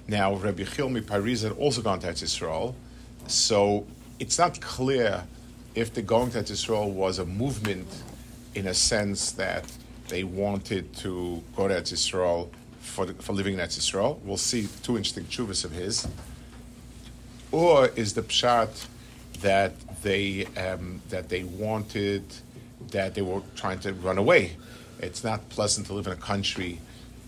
Now, 0.07 0.35
Rabbi 0.35 0.63
Chilmi 0.63 1.05
Paris 1.05 1.41
had 1.41 1.53
also 1.53 1.81
gone 1.81 1.99
to 2.01 2.07
Eretz 2.07 2.23
Yisrael. 2.23 2.75
So 3.29 3.85
it's 4.19 4.39
not 4.39 4.59
clear 4.59 5.23
if 5.75 5.93
the 5.93 6.01
going 6.01 6.31
to 6.31 6.39
Eretz 6.39 6.51
Yisrael 6.51 6.91
was 6.91 7.19
a 7.19 7.25
movement 7.25 7.87
in 8.55 8.67
a 8.67 8.73
sense 8.73 9.31
that 9.33 9.71
they 10.07 10.23
wanted 10.23 10.91
to 10.97 11.43
go 11.55 11.67
to 11.67 11.75
Eretz 11.75 11.93
Yisrael 11.93 12.49
for, 12.79 13.05
for 13.13 13.33
living 13.33 13.53
in 13.53 13.59
Eretz 13.59 13.77
Yisrael. 13.77 14.19
We'll 14.23 14.37
see 14.37 14.67
two 14.81 14.97
interesting 14.97 15.25
chuvas 15.25 15.63
of 15.63 15.71
his. 15.71 16.07
Or 17.51 17.89
is 17.89 18.15
the 18.15 18.23
pshat 18.23 18.87
that 19.41 19.73
they 20.01 20.45
um, 20.57 21.01
that 21.09 21.29
they 21.29 21.43
wanted 21.43 22.23
that 22.89 23.13
they 23.13 23.21
were 23.21 23.41
trying 23.55 23.79
to 23.79 23.93
run 23.93 24.17
away. 24.17 24.57
It's 24.99 25.23
not 25.23 25.47
pleasant 25.49 25.85
to 25.87 25.93
live 25.93 26.07
in 26.07 26.13
a 26.13 26.15
country 26.15 26.79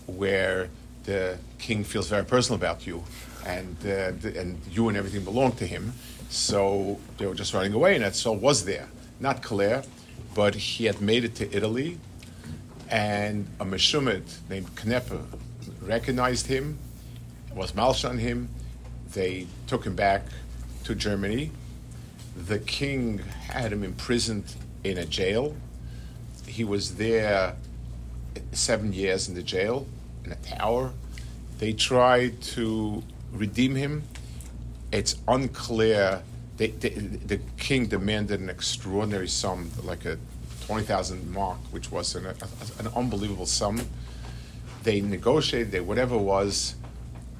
where 0.06 0.68
the 1.04 1.38
king 1.58 1.84
feels 1.84 2.08
very 2.08 2.24
personal 2.24 2.56
about 2.56 2.86
you, 2.86 3.04
and 3.46 3.76
uh, 3.80 4.12
the, 4.20 4.34
and 4.38 4.60
you 4.70 4.88
and 4.88 4.96
everything 4.96 5.24
belonged 5.24 5.58
to 5.58 5.66
him. 5.66 5.92
So 6.28 6.98
they 7.18 7.26
were 7.26 7.34
just 7.34 7.52
running 7.52 7.74
away, 7.74 7.96
and 7.96 8.14
so 8.14 8.32
was 8.32 8.64
there. 8.64 8.88
Not 9.20 9.42
clear, 9.42 9.82
but 10.34 10.54
he 10.54 10.86
had 10.86 11.00
made 11.00 11.24
it 11.24 11.34
to 11.36 11.54
Italy, 11.54 11.98
and 12.88 13.46
a 13.60 13.64
Meshumit 13.64 14.38
named 14.48 14.74
Kneppe 14.76 15.20
recognized 15.82 16.46
him, 16.46 16.78
was 17.54 17.72
malsh 17.72 18.08
on 18.08 18.18
him. 18.18 18.48
They 19.12 19.46
took 19.66 19.84
him 19.84 19.94
back 19.94 20.22
to 20.84 20.94
Germany. 20.94 21.50
The 22.36 22.58
king 22.58 23.18
had 23.18 23.72
him 23.72 23.84
imprisoned 23.84 24.54
in 24.84 24.96
a 24.98 25.04
jail. 25.04 25.54
He 26.46 26.64
was 26.64 26.96
there 26.96 27.54
seven 28.52 28.92
years 28.92 29.28
in 29.28 29.34
the 29.34 29.42
jail, 29.42 29.86
in 30.24 30.32
a 30.32 30.36
tower. 30.36 30.92
They 31.58 31.72
tried 31.72 32.40
to 32.42 33.02
redeem 33.32 33.74
him. 33.74 34.02
It's 34.92 35.16
unclear. 35.26 36.22
They, 36.56 36.68
they, 36.68 36.90
the 36.90 37.38
king 37.56 37.86
demanded 37.86 38.40
an 38.40 38.48
extraordinary 38.48 39.28
sum, 39.28 39.70
like 39.82 40.04
a 40.04 40.18
20,000 40.66 41.32
mark, 41.32 41.58
which 41.70 41.90
was 41.90 42.14
an, 42.14 42.26
an 42.26 42.88
unbelievable 42.94 43.46
sum. 43.46 43.80
They 44.82 45.00
negotiated, 45.00 45.72
they 45.72 45.80
whatever 45.80 46.18
was, 46.18 46.74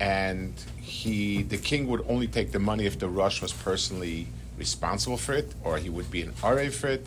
and 0.01 0.55
he, 0.81 1.43
the 1.43 1.59
king 1.59 1.87
would 1.89 2.05
only 2.09 2.27
take 2.27 2.53
the 2.53 2.59
money 2.59 2.87
if 2.87 2.99
the 2.99 3.09
Rush 3.09 3.43
was 3.43 3.53
personally 3.53 4.29
responsible 4.57 5.17
for 5.17 5.35
it, 5.35 5.55
or 5.63 5.79
he 5.79 5.91
would 5.91 6.11
be 6.11 6.23
an 6.23 6.33
RA 6.43 6.69
for 6.71 6.89
it 6.89 7.07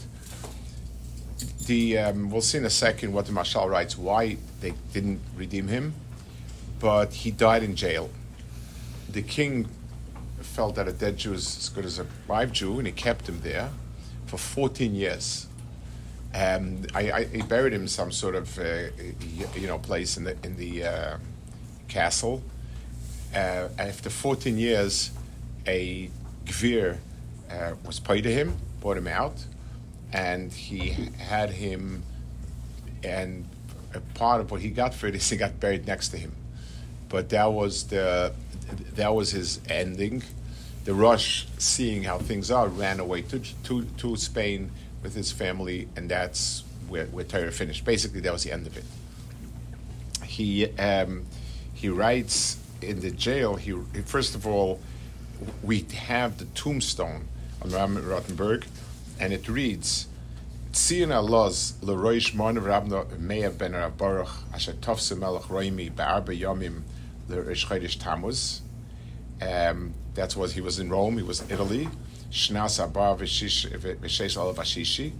the 1.65 1.97
um, 1.97 2.29
we'll 2.29 2.41
see 2.41 2.57
in 2.57 2.65
a 2.65 2.69
second 2.69 3.13
what 3.13 3.25
the 3.25 3.31
Mashal 3.31 3.69
writes 3.69 3.97
why 3.97 4.37
they 4.61 4.73
didn't 4.93 5.19
redeem 5.35 5.67
him, 5.67 5.93
but 6.79 7.13
he 7.13 7.31
died 7.31 7.63
in 7.63 7.75
jail. 7.75 8.09
The 9.15 9.21
king 9.21 9.69
felt 10.41 10.75
that 10.75 10.89
a 10.89 10.91
dead 10.91 11.15
Jew 11.15 11.31
is 11.31 11.57
as 11.57 11.69
good 11.69 11.85
as 11.85 11.99
a 11.99 12.05
live 12.27 12.51
Jew, 12.51 12.79
and 12.79 12.85
he 12.85 12.91
kept 12.91 13.29
him 13.29 13.39
there 13.39 13.69
for 14.25 14.37
14 14.37 14.93
years. 14.93 15.47
Um, 16.33 16.85
I, 16.93 17.11
I, 17.11 17.23
he 17.23 17.41
buried 17.41 17.71
him 17.71 17.83
in 17.83 17.87
some 17.87 18.11
sort 18.11 18.35
of 18.35 18.59
uh, 18.59 18.89
you 19.55 19.67
know 19.67 19.79
place 19.79 20.17
in 20.17 20.25
the 20.25 20.35
in 20.43 20.57
the 20.57 20.83
uh, 20.83 21.17
castle. 21.87 22.43
Uh, 23.33 23.69
after 23.79 24.09
14 24.09 24.57
years, 24.57 25.11
a 25.65 26.09
gvir 26.43 26.97
uh, 27.49 27.75
was 27.85 28.01
paid 28.01 28.23
to 28.23 28.33
him, 28.33 28.57
brought 28.81 28.97
him 28.97 29.07
out 29.07 29.45
and 30.11 30.51
he 30.51 30.89
had 31.17 31.51
him, 31.51 32.03
and 33.01 33.47
a 33.93 34.01
part 34.13 34.41
of 34.41 34.51
what 34.51 34.59
he 34.59 34.69
got 34.69 34.93
for 34.93 35.07
it 35.07 35.15
is 35.15 35.29
he 35.29 35.37
got 35.37 35.57
buried 35.61 35.87
next 35.87 36.09
to 36.09 36.17
him. 36.17 36.33
But 37.15 37.29
that 37.29 37.53
was 37.53 37.85
the 37.85 38.33
that 38.95 39.15
was 39.15 39.31
his 39.31 39.61
ending. 39.69 40.21
The 40.83 40.93
Rush, 40.93 41.47
seeing 41.57 42.03
how 42.03 42.17
things 42.17 42.51
are, 42.51 42.67
ran 42.67 42.99
away 42.99 43.21
to 43.21 43.39
to, 43.39 43.85
to 43.85 44.17
Spain 44.17 44.69
with 45.01 45.15
his 45.15 45.31
family, 45.31 45.87
and 45.95 46.09
that's 46.09 46.65
where, 46.89 47.05
where 47.05 47.23
Torah 47.23 47.53
finished. 47.53 47.85
Basically, 47.85 48.19
that 48.19 48.33
was 48.33 48.43
the 48.43 48.51
end 48.51 48.67
of 48.67 48.75
it. 48.75 48.83
He 50.25 50.65
um, 50.77 51.23
he 51.73 51.87
writes 51.87 52.57
in 52.81 52.99
the 52.99 53.11
jail. 53.11 53.55
He 53.55 53.71
first 54.03 54.35
of 54.35 54.45
all, 54.45 54.81
we 55.63 55.85
have 56.09 56.37
the 56.37 56.45
tombstone 56.53 57.29
on 57.61 57.69
Ram 57.69 57.95
Rothenberg 57.95 58.65
and 59.21 59.31
it 59.31 59.47
reads, 59.47 60.07
Tzion 60.73 61.15
Allah's 61.15 61.75
Leroish 61.81 62.35
Mon 62.35 62.57
Rabna 62.57 63.05
Meya 63.17 63.57
ben 63.57 63.71
Baruch 63.97 64.33
Asher 64.53 64.73
Tofse 64.73 65.17
Melech 65.17 65.43
Roimi 65.43 65.95
Be'arba 65.95 66.37
Yomim 66.37 66.81
L'Rish 67.27 67.65
Chodesh 67.65 67.99
Tammuz. 67.99 68.61
Um, 69.41 69.93
that's 70.13 70.35
what 70.35 70.51
he 70.51 70.61
was 70.61 70.79
in 70.79 70.89
Rome. 70.89 71.17
He 71.17 71.23
was 71.23 71.41
in 71.41 71.51
Italy. 71.51 71.89
Shnas 72.31 72.83
Abba 72.83 73.21
V'Shesh 73.21 74.37
Olav 74.37 74.57
Ashishi. 74.57 75.13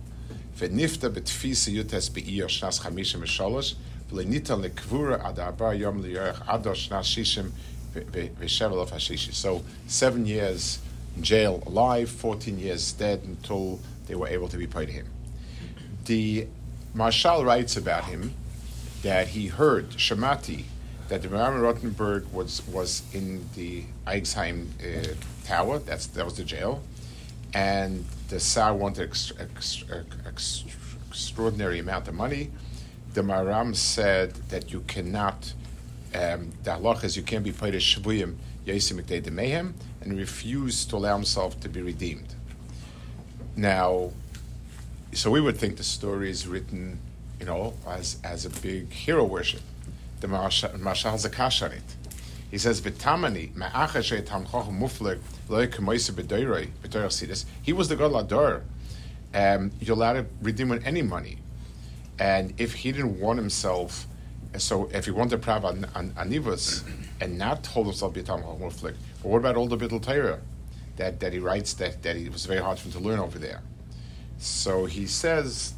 V'nifta 0.58 1.10
b'tfisa 1.10 1.74
yutes 1.74 2.10
be'iyah 2.10 2.46
shnas 2.46 2.82
chamishim 2.82 3.22
v'sholosh. 3.22 3.76
V'lenita 4.12 4.56
lekvura 4.62 5.24
ad 5.24 5.40
arba 5.40 5.76
yom 5.76 6.02
liyarech 6.04 6.42
ado 6.48 6.72
shnas 6.72 7.04
shishim 7.04 7.52
v'shev 7.94 8.72
Olav 8.72 8.92
Ashishi. 8.92 9.34
So 9.34 9.64
seven 9.88 10.26
years 10.26 10.80
in 11.16 11.24
jail 11.24 11.64
alive, 11.66 12.10
14 12.10 12.60
years 12.60 12.92
dead 12.94 13.22
until 13.24 13.80
they 14.08 14.16
were 14.16 14.28
able 14.28 14.48
to 14.50 14.58
be 14.58 14.68
paid 14.68 14.90
him. 14.90 15.08
The 16.06 16.48
Marshal 16.94 17.44
writes 17.44 17.76
about 17.78 18.06
him 18.06 18.34
that 19.02 19.30
he 19.30 19.48
heard, 19.48 19.90
Shamati, 19.92 20.66
that 21.08 21.22
the 21.22 21.28
Baron 21.28 21.62
Rothenberg 21.62 22.32
was, 22.32 22.66
was 22.68 23.04
in 23.14 23.48
the 23.56 23.84
Ensisheim 24.08 24.68
uh, 24.82 25.14
Tower, 25.46 25.80
that's, 25.80 26.08
that 26.08 26.26
was 26.26 26.38
the 26.38 26.44
jail, 26.44 26.82
and 27.54 28.06
the 28.30 28.40
Tsar 28.40 28.74
wanted 28.74 29.10
ex, 29.10 29.32
ex, 29.40 29.84
ex, 30.26 30.66
extraordinary 31.10 31.80
amount 31.80 32.08
of 32.08 32.16
money. 32.16 32.52
The 33.14 33.22
Maram 33.22 33.76
said 33.76 34.34
that 34.50 34.72
you 34.74 34.82
cannot, 34.88 35.54
um, 36.14 36.52
the 36.64 36.72
halach 36.72 37.04
is 37.04 37.16
you 37.16 37.24
can't 37.24 37.44
be 37.44 37.52
paid 37.52 37.76
a 37.76 37.80
shvuyim 37.80 38.36
Yasim 38.66 39.06
de 39.06 39.32
Mehem, 39.32 39.74
and 40.02 40.18
refused 40.18 40.90
to 40.90 40.98
allow 40.98 41.16
himself 41.16 41.60
to 41.62 41.70
be 41.70 41.82
redeemed. 41.82 42.34
Now, 43.56 44.12
so 45.14 45.32
we 45.32 45.40
would 45.40 45.58
think 45.58 45.78
the 45.78 45.84
story 45.84 46.30
is 46.30 46.48
written, 46.48 47.00
you 47.40 47.46
know, 47.46 47.74
as, 47.88 48.18
as 48.24 48.46
a 48.46 48.50
big 48.50 48.92
hero 48.92 49.24
worship. 49.24 49.62
The 50.20 50.28
Mashal 50.28 50.74
Zakash 50.74 51.64
on 51.64 51.72
it. 51.72 51.84
He 52.50 52.58
says, 52.58 52.80
"V'tamani 52.82 53.54
mufleg 53.54 55.20
He 57.62 57.74
was 57.74 57.90
the 57.90 57.96
God 57.96 58.12
Lador. 58.12 58.62
Um, 59.34 59.72
you're 59.82 59.96
allowed 59.96 60.14
to 60.14 60.26
redeem 60.42 60.70
with 60.70 60.86
any 60.86 61.02
money, 61.02 61.40
and 62.18 62.54
if 62.58 62.74
he 62.74 62.94
didn't 62.94 63.20
want 63.20 63.40
himself, 63.40 64.08
so 64.58 64.90
if 64.94 65.06
he 65.06 65.12
wanted 65.12 65.42
to 65.42 65.48
prav 65.48 65.70
an, 65.70 65.86
an, 65.96 66.12
anivus 66.12 66.84
and 67.20 67.38
not 67.38 67.64
told 67.64 67.88
himself 67.88 68.14
B'tam 68.14 68.42
Muflik, 68.60 68.96
but 69.22 69.30
what 69.30 69.40
about 69.40 69.58
all 69.58 69.68
the 69.68 69.78
Bittul 69.78 70.02
Torah 70.02 70.40
that, 70.96 71.20
that 71.20 71.34
he 71.34 71.40
writes 71.40 71.74
that, 71.74 72.04
that 72.04 72.16
it 72.16 72.32
was 72.32 72.46
very 72.46 72.62
hard 72.62 72.80
for 72.80 72.88
him 72.88 72.94
to 72.94 73.00
learn 73.00 73.20
over 73.20 73.38
there? 73.38 73.62
So 74.38 74.86
he 74.86 75.08
says, 75.08 75.74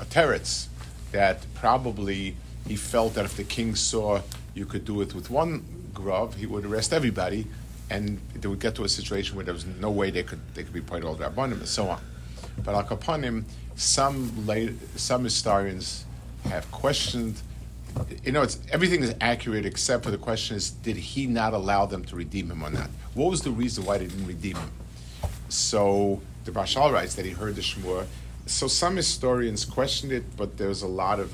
a 0.00 0.04
teretz, 0.04 0.68
that 1.12 1.44
probably 1.54 2.36
he 2.68 2.76
felt 2.76 3.14
that 3.14 3.24
if 3.24 3.36
the 3.36 3.44
king 3.44 3.74
saw 3.74 4.20
you 4.54 4.66
could 4.66 4.84
do 4.84 5.00
it 5.00 5.14
with 5.14 5.30
one 5.30 5.64
grov, 5.92 6.34
he 6.34 6.46
would 6.46 6.64
arrest 6.64 6.92
everybody, 6.92 7.46
and 7.90 8.20
they 8.34 8.48
would 8.48 8.60
get 8.60 8.74
to 8.76 8.84
a 8.84 8.88
situation 8.88 9.36
where 9.36 9.44
there 9.44 9.54
was 9.54 9.66
no 9.66 9.90
way 9.90 10.10
they 10.10 10.22
could 10.22 10.40
they 10.54 10.62
could 10.62 10.72
be 10.72 10.80
paid 10.80 11.04
all 11.04 11.14
the 11.14 11.24
rabbanim 11.24 11.52
and 11.52 11.68
so 11.68 11.88
on. 11.88 12.00
But 12.64 12.74
al 12.74 12.84
kapanim, 12.84 13.44
some 13.76 14.46
late, 14.46 14.72
some 14.96 15.24
historians 15.24 16.04
have 16.44 16.70
questioned. 16.70 17.40
You 18.24 18.32
know, 18.32 18.42
it's 18.42 18.58
everything 18.70 19.02
is 19.02 19.14
accurate 19.20 19.64
except 19.64 20.04
for 20.04 20.10
the 20.10 20.18
question 20.18 20.56
is, 20.56 20.70
did 20.70 20.96
he 20.96 21.26
not 21.26 21.54
allow 21.54 21.86
them 21.86 22.04
to 22.06 22.16
redeem 22.16 22.50
him 22.50 22.62
or 22.62 22.70
not? 22.70 22.90
What 23.14 23.30
was 23.30 23.42
the 23.42 23.50
reason 23.50 23.84
why 23.84 23.98
they 23.98 24.06
didn't 24.06 24.26
redeem 24.26 24.56
him? 24.56 24.70
So 25.48 26.20
the 26.44 26.50
Bashal 26.50 26.92
writes 26.92 27.14
that 27.14 27.24
he 27.24 27.30
heard 27.30 27.56
the 27.56 27.62
Shmur. 27.62 28.06
So 28.46 28.68
some 28.68 28.96
historians 28.96 29.64
questioned 29.64 30.12
it, 30.12 30.36
but 30.36 30.56
there's 30.56 30.82
a 30.82 30.86
lot 30.86 31.18
of 31.18 31.32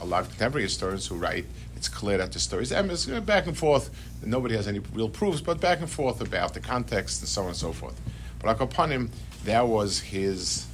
a 0.00 0.04
lot 0.04 0.22
of 0.22 0.28
contemporary 0.30 0.64
historians 0.64 1.06
who 1.06 1.16
write 1.16 1.44
it's 1.76 1.88
clear 1.88 2.18
that 2.18 2.30
the 2.30 2.38
stories 2.38 2.70
and 2.70 2.90
it's 2.90 3.06
back 3.06 3.48
and 3.48 3.58
forth. 3.58 3.90
Nobody 4.24 4.54
has 4.54 4.68
any 4.68 4.78
real 4.78 5.08
proofs, 5.08 5.40
but 5.40 5.60
back 5.60 5.80
and 5.80 5.90
forth 5.90 6.20
about 6.20 6.54
the 6.54 6.60
context 6.60 7.20
and 7.20 7.28
so 7.28 7.42
on 7.42 7.48
and 7.48 7.56
so 7.56 7.72
forth. 7.72 8.00
But 8.38 8.60
upon 8.60 8.92
him, 8.92 9.10
that 9.44 9.66
was 9.66 9.98
his 9.98 10.66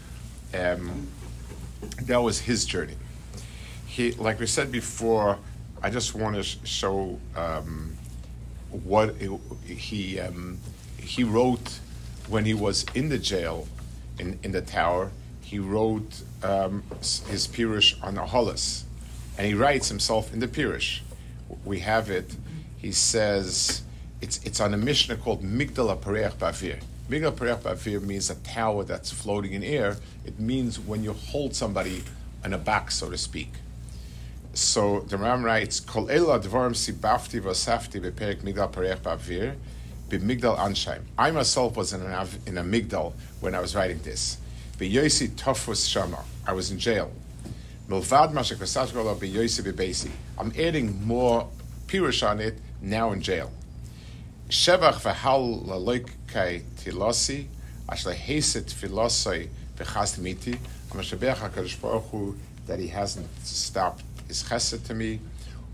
um, 0.52 1.08
that 2.02 2.18
was 2.18 2.40
his 2.40 2.66
journey. 2.66 2.96
He, 3.86 4.12
like 4.12 4.38
we 4.38 4.46
said 4.46 4.70
before, 4.70 5.38
I 5.82 5.88
just 5.88 6.14
want 6.14 6.36
to 6.36 6.42
sh- 6.42 6.58
show 6.64 7.18
um, 7.34 7.96
what 8.70 9.14
it, 9.20 9.30
he 9.64 10.20
um, 10.20 10.58
he 10.98 11.24
wrote 11.24 11.78
when 12.28 12.44
he 12.44 12.52
was 12.52 12.84
in 12.94 13.08
the 13.08 13.18
jail 13.18 13.66
in, 14.18 14.38
in 14.42 14.52
the 14.52 14.60
tower, 14.60 15.10
he 15.48 15.58
wrote 15.58 16.20
um, 16.42 16.82
his 17.00 17.48
Pirush 17.48 17.94
on 18.04 18.16
Aholis. 18.16 18.82
And 19.38 19.46
he 19.46 19.54
writes 19.54 19.88
himself 19.88 20.30
in 20.30 20.40
the 20.40 20.48
Pirish. 20.48 21.00
We 21.64 21.78
have 21.80 22.10
it. 22.10 22.36
He 22.76 22.92
says 22.92 23.82
it's, 24.20 24.44
it's 24.44 24.60
on 24.60 24.74
a 24.74 24.76
Mishnah 24.76 25.16
called 25.16 25.42
Migdal 25.42 25.96
HaParech 25.96 26.34
Bavir. 26.34 26.82
Migdal 27.08 27.32
HaParech 27.32 27.60
Bavir 27.60 28.02
means 28.02 28.28
a 28.28 28.34
tower 28.34 28.84
that's 28.84 29.10
floating 29.10 29.54
in 29.54 29.64
air. 29.64 29.96
It 30.26 30.38
means 30.38 30.78
when 30.78 31.02
you 31.02 31.14
hold 31.14 31.56
somebody 31.56 32.04
on 32.44 32.52
a 32.52 32.58
back, 32.58 32.90
so 32.90 33.08
to 33.08 33.16
speak. 33.16 33.52
So 34.52 35.00
the 35.00 35.16
Ram 35.16 35.42
writes, 35.42 35.80
Kol 35.80 36.10
ela 36.10 36.38
dvarim 36.40 36.74
sibafti 36.74 37.40
vasafti 37.40 38.02
beperek 38.02 38.42
migdal 38.42 38.70
parech 38.70 38.98
bavir 38.98 39.54
b'migdal 40.10 40.58
anshaim. 40.58 41.04
I 41.16 41.30
myself 41.30 41.74
was 41.74 41.94
in, 41.94 42.02
an, 42.02 42.28
in 42.44 42.58
a 42.58 42.62
migdal 42.62 43.14
when 43.40 43.54
I 43.54 43.60
was 43.60 43.74
writing 43.74 44.02
this. 44.02 44.36
B'yosi 44.78 45.28
tofus 45.30 45.88
shama. 45.88 46.24
I 46.46 46.52
was 46.52 46.70
in 46.70 46.78
jail. 46.78 47.10
Milvad 47.88 48.32
mashak 48.32 48.58
v'sashgola 48.58 49.16
b'yosi 49.16 49.70
b'beisi. 49.70 50.10
I'm 50.38 50.52
adding 50.56 51.04
more 51.06 51.48
pirush 51.88 52.26
on 52.26 52.40
it 52.40 52.58
now 52.80 53.12
in 53.12 53.20
jail. 53.20 53.50
Shevach 54.48 55.00
v'hal 55.00 55.66
laloik 55.66 56.10
kai 56.28 56.62
tilosi 56.76 57.46
ashle 57.88 58.14
heset 58.14 58.66
filosoi 58.66 59.48
v'chas 59.76 60.18
miti. 60.18 60.58
I'm 60.92 61.00
a 61.00 61.02
shebech 61.02 61.36
HaKadosh 61.36 62.36
that 62.66 62.78
he 62.78 62.86
hasn't 62.88 63.28
stopped 63.44 64.04
is 64.28 64.42
chesed 64.44 64.86
to 64.86 64.94
me, 64.94 65.20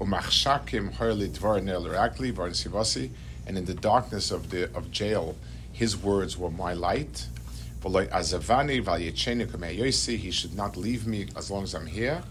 umachshakim 0.01 0.95
harli 0.97 1.29
dvar 1.29 1.61
rakli 1.61 2.33
var 2.33 2.49
sivasi, 2.51 3.11
and 3.47 3.59
in 3.59 3.65
the 3.65 3.75
darkness 3.75 4.31
of 4.31 4.51
the 4.51 4.65
of 4.75 4.91
jail, 4.91 5.37
his 5.73 5.97
words 5.97 6.39
were 6.39 6.51
my 6.51 6.73
light. 6.73 7.27
He 10.17 10.31
should 10.31 10.55
not 10.57 10.77
leave 10.77 11.07
me 11.07 11.27
as 11.37 11.51
long 11.51 11.65
as 11.65 11.75
I'm 11.75 11.87
here. 11.87 12.23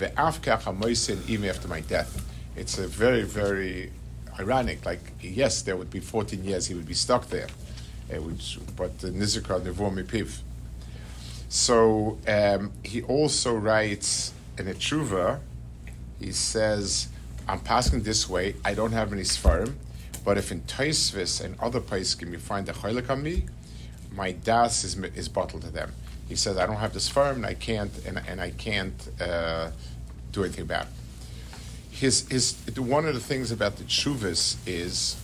Even 0.00 1.48
after 1.48 1.68
my 1.68 1.80
death. 1.80 2.24
It's 2.56 2.78
a 2.78 2.86
very, 2.86 3.22
very 3.22 3.92
ironic. 4.38 4.84
Like, 4.84 5.12
yes, 5.20 5.62
there 5.62 5.76
would 5.76 5.90
be 5.90 6.00
14 6.00 6.44
years 6.44 6.66
he 6.66 6.74
would 6.74 6.86
be 6.86 6.94
stuck 6.94 7.28
there. 7.28 7.48
Uh, 8.12 8.20
which, 8.20 8.58
but 8.76 8.98
the 8.98 9.08
Nizikar 9.08 9.60
Nevomi 9.60 10.04
Piv. 10.04 10.40
So 11.48 12.18
um, 12.26 12.72
he 12.82 13.02
also 13.02 13.54
writes 13.54 14.32
in 14.58 14.68
a 14.68 14.74
tshuva, 14.74 15.40
he 16.18 16.32
says, 16.32 17.08
I'm 17.48 17.60
passing 17.60 18.02
this 18.02 18.28
way, 18.28 18.54
I 18.64 18.74
don't 18.74 18.92
have 18.92 19.12
any 19.12 19.22
Sfarim, 19.22 19.74
but 20.24 20.38
if 20.38 20.52
in 20.52 20.62
Taisvis 20.62 21.42
and 21.42 21.58
other 21.60 21.80
places 21.80 22.14
can 22.14 22.32
you 22.32 22.38
find 22.38 22.66
the 22.66 22.72
Chaylik 22.72 23.10
on 23.10 23.22
me, 23.22 23.44
my 24.14 24.32
das 24.32 24.84
is, 24.84 24.96
is 24.98 25.28
bottled 25.28 25.62
to 25.62 25.70
them. 25.70 25.92
He 26.28 26.36
says, 26.36 26.56
I 26.56 26.66
don't 26.66 26.76
have 26.76 26.94
this 26.94 27.10
Sfarim 27.10 27.36
and 27.36 27.46
I 27.46 27.54
can't, 27.54 27.92
and, 28.06 28.20
and 28.26 28.40
I 28.40 28.50
can't 28.50 29.08
uh, 29.20 29.70
do 30.32 30.44
anything 30.44 30.62
about 30.62 30.86
it. 30.86 30.92
His, 31.90 32.28
his, 32.28 32.56
one 32.76 33.06
of 33.06 33.14
the 33.14 33.20
things 33.20 33.52
about 33.52 33.76
the 33.76 33.84
Chuvas 33.84 34.56
is 34.66 35.20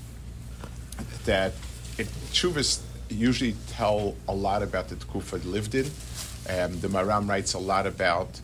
that 1.24 1.54
it, 1.96 2.06
Chuvas 2.30 2.82
usually 3.08 3.54
tell 3.68 4.14
a 4.28 4.34
lot 4.34 4.62
about 4.62 4.88
the 4.88 4.96
Tkufa 4.96 5.44
lived 5.44 5.74
in. 5.74 5.86
Um, 6.48 6.80
the 6.80 6.88
Maram 6.88 7.28
writes 7.28 7.54
a 7.54 7.58
lot 7.58 7.86
about 7.86 8.40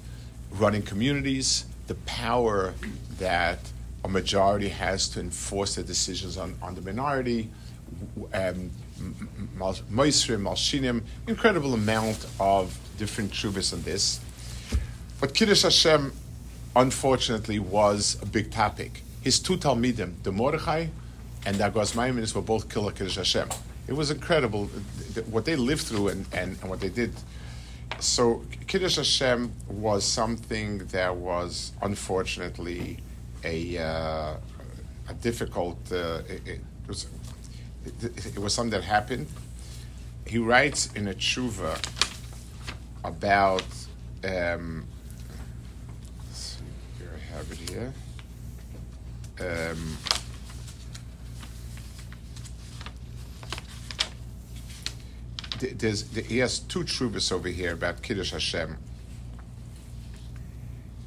running 0.53 0.83
communities, 0.83 1.67
the 1.87 1.95
power 2.07 2.75
that 3.19 3.59
a 4.05 4.09
majority 4.09 4.69
has 4.69 5.09
to 5.11 5.21
enforce 5.21 5.75
their 5.75 5.85
decisions 5.85 6.37
on, 6.37 6.57
on 6.63 6.75
the 6.75 6.81
minority, 6.83 7.51
um, 8.33 8.71
Moisrim, 9.57 10.43
Malshinim, 10.43 11.03
incredible 11.27 11.75
amount 11.75 12.27
of 12.41 12.79
different 12.99 13.33
shuvas 13.33 13.73
on 13.73 13.83
this. 13.83 14.21
But 15.21 15.35
Kiddush 15.35 15.63
Hashem, 15.63 16.13
unfortunately, 16.77 17.59
was 17.59 18.19
a 18.23 18.27
big 18.27 18.51
topic. 18.51 19.03
His 19.23 19.39
two 19.39 19.57
Talmidim, 19.57 20.23
the 20.23 20.33
Mordechai 20.33 20.87
and 21.47 21.57
the 21.57 21.65
Agos 21.65 21.95
Maimonides, 21.95 22.35
were 22.35 22.43
both 22.43 22.69
killed 22.69 22.89
at 22.89 22.97
Kiddush 22.97 23.17
Hashem. 23.17 23.49
It 23.87 23.93
was 23.93 24.11
incredible 24.11 24.67
what 25.31 25.45
they 25.45 25.57
lived 25.57 25.83
through 25.83 26.09
and, 26.09 26.27
and, 26.33 26.59
and 26.61 26.71
what 26.71 26.81
they 26.81 26.89
did 26.89 27.13
so 28.01 28.43
Kiddush 28.67 28.97
Hashem 28.97 29.53
was 29.69 30.05
something 30.05 30.79
that 30.89 31.15
was 31.15 31.73
unfortunately 31.83 32.99
a, 33.43 33.79
uh, 33.79 34.37
a 35.09 35.15
difficult. 35.21 35.79
Uh, 35.91 36.23
it, 36.29 36.47
it, 36.47 36.61
was 36.87 37.07
it, 37.87 38.39
was 38.39 38.55
something 38.55 38.71
that 38.71 38.85
happened. 38.85 39.27
He 40.27 40.39
writes 40.39 40.93
in 40.95 41.09
a 41.09 41.15
tshuva 41.15 41.79
about. 43.05 43.65
Um, 44.25 44.87
here 46.99 47.11
I 47.15 47.37
have 47.37 47.53
it 47.53 47.59
here. 47.71 47.93
Um, 49.41 49.99
there's, 55.59 56.11
he 56.17 56.39
has 56.39 56.59
two 56.59 56.85
truvas 56.85 57.33
over 57.33 57.49
here 57.49 57.73
about 57.73 58.03
Kiddush 58.03 58.33
Hashem. 58.33 58.77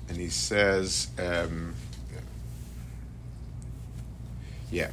And 0.09 0.17
he 0.17 0.29
says, 0.29 1.09
um, 1.19 1.75
yeah. 4.71 4.89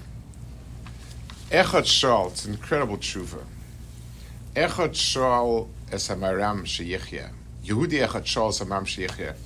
Echad 1.50 1.84
Shal, 1.84 2.28
it's 2.28 2.46
an 2.46 2.54
incredible 2.54 2.96
tshuva. 2.96 3.44
Echad 4.56 4.94
Shal 4.94 5.68
es 5.92 6.08
hamaram 6.08 6.62
sheyichya. 6.64 7.28
Yehudi 7.62 8.04
Echad 8.04 8.24
Shal 8.24 8.48
es 8.48 8.60
hamaram 8.60 8.86
sheyichya. 8.86 9.36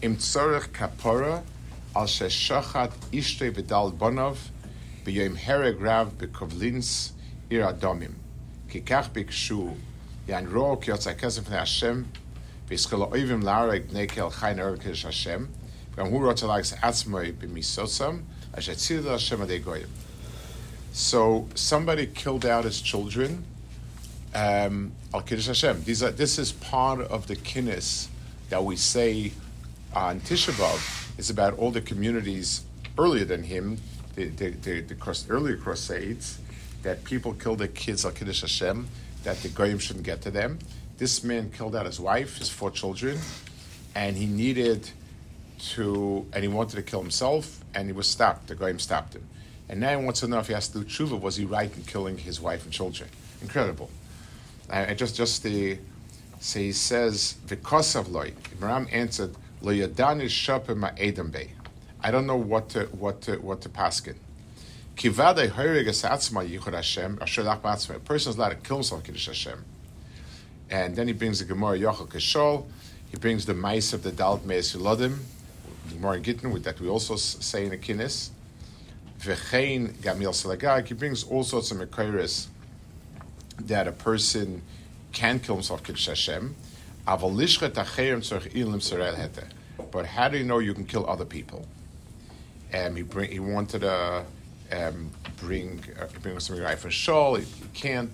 Im 0.00 0.16
tzorech 0.16 0.68
kapora 0.68 1.42
al 1.94 2.06
sheshachat 2.06 2.92
ishtei 3.12 3.52
v'dal 3.52 3.92
bonov 3.92 4.38
b'yoim 5.04 5.36
hereg 5.36 5.80
rav 5.82 6.12
b'kovlins 6.12 7.10
ir 7.50 7.60
adomim. 7.60 8.14
Kikach 8.70 9.10
b'ikshu 9.10 9.76
yan 10.26 10.50
ro 10.50 10.76
ki 10.76 10.92
yotz 10.92 11.06
hakezim 11.06 11.44
pnei 11.44 11.58
Hashem 11.58 12.08
v'yiskol 12.70 13.12
oivim 13.12 13.44
la'areg 13.44 13.90
b'nei 13.90 14.08
kel 14.08 14.30
chayin 14.30 14.58
erkesh 14.58 15.04
Hashem 15.04 15.50
v'am 15.94 16.08
hu 16.08 16.20
rotzalagis 16.20 16.74
atzmoi 16.80 17.34
b'misotzam 17.34 18.22
asher 18.54 18.74
tzidil 18.74 19.10
Hashem 19.10 19.40
adei 19.40 19.62
goyim. 19.62 19.90
So 20.94 21.48
somebody 21.56 22.06
killed 22.06 22.46
out 22.46 22.62
his 22.62 22.80
children 22.80 23.44
um, 24.32 24.92
al 25.12 25.22
Kiddush 25.22 25.48
Hashem. 25.48 25.82
This 25.82 26.38
is 26.38 26.52
part 26.52 27.00
of 27.00 27.26
the 27.26 27.34
kinnis 27.34 28.06
that 28.48 28.64
we 28.64 28.76
say 28.76 29.32
on 29.92 30.20
Tisha. 30.20 30.54
It's 31.18 31.30
about 31.30 31.58
all 31.58 31.72
the 31.72 31.80
communities 31.80 32.62
earlier 32.96 33.24
than 33.24 33.42
him, 33.42 33.78
the, 34.14 34.28
the, 34.28 34.50
the, 34.50 34.80
the 34.82 35.26
earlier 35.30 35.56
crusades, 35.56 36.38
that 36.84 37.02
people 37.02 37.34
kill 37.34 37.56
their 37.56 37.66
kids 37.66 38.04
al 38.04 38.12
Kiddush 38.12 38.42
Hashem, 38.42 38.86
that 39.24 39.38
the 39.38 39.48
goyim 39.48 39.80
shouldn't 39.80 40.04
get 40.04 40.22
to 40.22 40.30
them. 40.30 40.60
This 40.98 41.24
man 41.24 41.50
killed 41.50 41.74
out 41.74 41.86
his 41.86 41.98
wife, 41.98 42.38
his 42.38 42.50
four 42.50 42.70
children, 42.70 43.18
and 43.96 44.16
he 44.16 44.26
needed 44.26 44.88
to, 45.74 46.24
and 46.32 46.44
he 46.44 46.48
wanted 46.48 46.76
to 46.76 46.82
kill 46.82 47.00
himself, 47.00 47.64
and 47.74 47.88
he 47.88 47.92
was 47.92 48.06
stopped. 48.06 48.46
The 48.46 48.54
goyim 48.54 48.78
stopped 48.78 49.14
him. 49.14 49.26
And 49.68 49.80
now 49.80 49.98
he 49.98 50.04
wants 50.04 50.20
to 50.20 50.28
know 50.28 50.38
if 50.38 50.48
he 50.48 50.52
has 50.52 50.68
to 50.68 50.80
do 50.80 50.84
tshuva. 50.84 51.20
Was 51.20 51.36
he 51.36 51.44
right 51.44 51.74
in 51.74 51.82
killing 51.84 52.18
his 52.18 52.40
wife 52.40 52.64
and 52.64 52.72
children? 52.72 53.08
Incredible. 53.40 53.90
And 54.68 54.96
just, 54.98 55.16
just 55.16 55.42
the, 55.42 55.78
so 56.40 56.58
he 56.58 56.72
says, 56.72 57.34
because 57.48 57.94
of 57.96 58.08
loy, 58.08 58.32
Abraham 58.52 58.88
answered, 58.90 59.34
lo 59.62 59.72
yadani 59.72 60.24
shapim 60.24 60.78
ma'edam 60.78 61.30
bey. 61.30 61.50
I 62.02 62.10
don't 62.10 62.26
know 62.26 62.36
what 62.36 62.68
to, 62.70 62.84
what 62.86 63.22
to, 63.22 63.36
what 63.36 63.62
to 63.62 63.68
paskin. 63.68 64.16
Kivade 64.96 65.50
Horigas 65.50 66.08
Atzma 66.08 66.48
Yichud 66.48 66.72
Hashem, 66.72 67.18
Asher 67.20 67.42
Lach 67.42 67.90
A 67.90 67.98
person 67.98 68.30
is 68.30 68.36
allowed 68.36 68.50
to 68.50 68.54
kill 68.56 68.76
himself, 68.76 69.02
Kiddush 69.02 69.26
Hashem. 69.26 69.64
And 70.70 70.94
then 70.94 71.08
he 71.08 71.12
brings 71.12 71.40
the 71.40 71.44
Gemara 71.44 71.78
Yochel 71.78 72.08
Kishol, 72.08 72.66
he 73.10 73.16
brings 73.16 73.44
the 73.44 73.54
mice 73.54 73.92
of 73.92 74.02
the 74.02 74.12
Dalt 74.12 74.44
Meis 74.44 74.74
Yilodim, 74.74 75.18
Gemara 75.90 76.20
Gittin, 76.20 76.62
that 76.62 76.80
we 76.80 76.88
also 76.88 77.16
say 77.16 77.64
in 77.64 77.70
the 77.70 77.78
Kinnis. 77.78 78.30
V'chein 79.20 79.92
Gamil 79.94 80.32
Salagag, 80.32 80.86
he 80.86 80.94
brings 80.94 81.24
all 81.24 81.44
sorts 81.44 81.70
of 81.70 81.78
Mekairis 81.78 82.48
that 83.60 83.88
a 83.88 83.92
person 83.92 84.62
can 85.12 85.38
kill 85.38 85.54
himself, 85.54 85.82
Kiddush 85.82 86.06
Hashem. 86.06 86.54
But 87.06 87.18
how 90.06 90.28
do 90.28 90.38
you 90.38 90.44
know 90.44 90.58
you 90.58 90.74
can 90.74 90.86
kill 90.86 91.08
other 91.08 91.24
people? 91.24 91.66
And 92.72 92.96
he, 92.96 93.02
bring, 93.02 93.30
he 93.30 93.38
wanted 93.38 93.82
to 93.82 94.24
um, 94.72 95.10
bring 95.36 95.84
uh, 96.00 96.06
bring 96.22 96.40
something 96.40 96.64
right 96.64 96.78
for 96.78 96.90
shul. 96.90 97.36
He, 97.36 97.44
he 97.44 97.66
can't. 97.74 98.10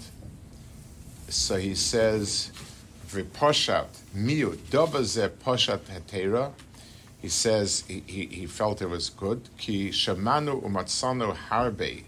So 1.28 1.56
he 1.56 1.74
says, 1.74 2.52
"V'poshat 3.06 3.86
miu 4.14 4.56
dovaze 4.56 5.28
poshat 5.28 5.80
hetera." 5.80 6.52
He 7.20 7.28
says 7.28 7.84
he, 7.86 8.02
he, 8.06 8.26
he, 8.26 8.46
felt 8.46 8.80
it 8.80 8.88
was 8.88 9.10
good. 9.10 9.50
Ki 9.58 9.90
shamanu 9.90 10.62
umatzanu 10.62 11.36
harbe. 11.36 12.04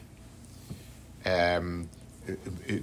Um. 1.26 1.90
We 2.28 2.78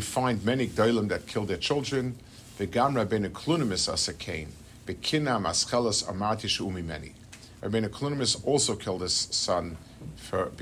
find 0.00 0.44
many 0.44 0.68
gedolim 0.68 1.08
that 1.08 1.26
kill 1.26 1.44
their 1.44 1.56
children. 1.56 2.16
V'gam 2.58 2.94
Rabbeinu 2.94 3.30
Klunimus 3.30 3.90
asakain. 3.90 4.48
Bekina 4.86 5.40
maschelas 5.40 6.04
amati 6.04 6.48
she'umimeni. 6.48 7.12
Rabbeinu 7.60 7.88
Klunimus 7.88 8.46
also 8.46 8.76
killed 8.76 9.02
his 9.02 9.14
son 9.14 9.76
for 10.16 10.52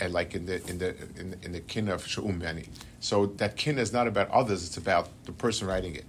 uh, 0.00 0.08
like 0.08 0.34
in 0.34 0.46
the 0.46 0.66
in 0.66 0.78
the 0.78 0.96
in, 1.18 1.36
in 1.42 1.52
the 1.52 1.60
kin 1.60 1.88
of 1.88 2.06
she'umimeni. 2.06 2.66
So 3.00 3.26
that 3.26 3.56
kin 3.56 3.78
is 3.78 3.92
not 3.92 4.06
about 4.06 4.30
others; 4.30 4.66
it's 4.66 4.78
about 4.78 5.08
the 5.26 5.32
person 5.32 5.68
writing 5.68 5.96
it. 5.96 6.06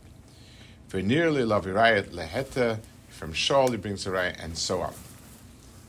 Nearly 0.93 1.43
lavirayat 1.43 2.09
leheta 2.09 2.79
from 3.09 3.33
Shaul 3.33 3.71
he 3.71 3.77
brings 3.77 4.05
a 4.05 4.11
right 4.11 4.35
and 4.39 4.57
so 4.57 4.81
on. 4.81 4.93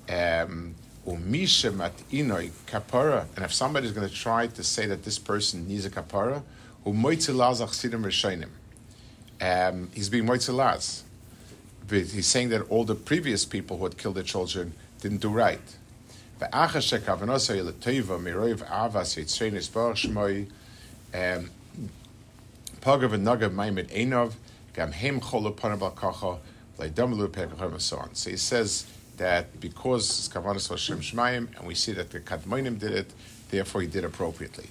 Um, 0.09 0.75
kapara. 1.07 3.27
And 3.35 3.45
if 3.45 3.53
somebody's 3.53 3.93
going 3.93 4.09
to 4.09 4.15
try 4.15 4.47
to 4.47 4.62
say 4.62 4.87
that 4.87 5.03
this 5.03 5.19
person 5.19 5.67
needs 5.67 5.85
a 5.85 5.91
kapara, 5.91 6.43
um, 9.41 9.91
he's 9.93 10.09
being 10.09 10.25
moitzilaz. 10.25 11.03
But 11.88 11.99
he's 11.99 12.27
saying 12.27 12.51
that 12.51 12.62
all 12.71 12.85
the 12.85 12.95
previous 12.95 13.45
people 13.45 13.79
who 13.79 13.85
had 13.85 13.99
killed 13.99 14.15
their 14.15 14.23
children 14.23 14.73
didn't 15.01 15.21
do 15.21 15.29
right. 15.29 15.61
Um, 21.15 21.51
And 24.77 24.95
so 27.79 27.99
on. 27.99 28.15
So 28.15 28.31
he 28.31 28.37
says 28.37 28.87
that 29.19 29.61
because 29.61 30.05
it's 30.19 30.29
Kavanas 30.29 30.71
was 30.71 30.81
Shem 30.81 31.01
Shemaim, 31.01 31.57
and 31.59 31.67
we 31.67 31.75
see 31.75 31.93
that 31.93 32.11
the 32.11 32.21
Kadmoinim 32.21 32.79
did 32.79 32.93
it, 32.93 33.13
therefore 33.51 33.83
he 33.83 33.87
did 33.87 34.05
appropriately. 34.05 34.69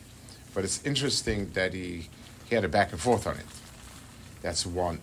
But 0.53 0.63
it's 0.63 0.85
interesting 0.85 1.51
that 1.53 1.73
he, 1.73 2.09
he 2.49 2.55
had 2.55 2.65
a 2.65 2.67
back 2.67 2.91
and 2.91 2.99
forth 2.99 3.27
on 3.27 3.37
it. 3.37 3.45
That's 4.41 4.65
one. 4.65 4.99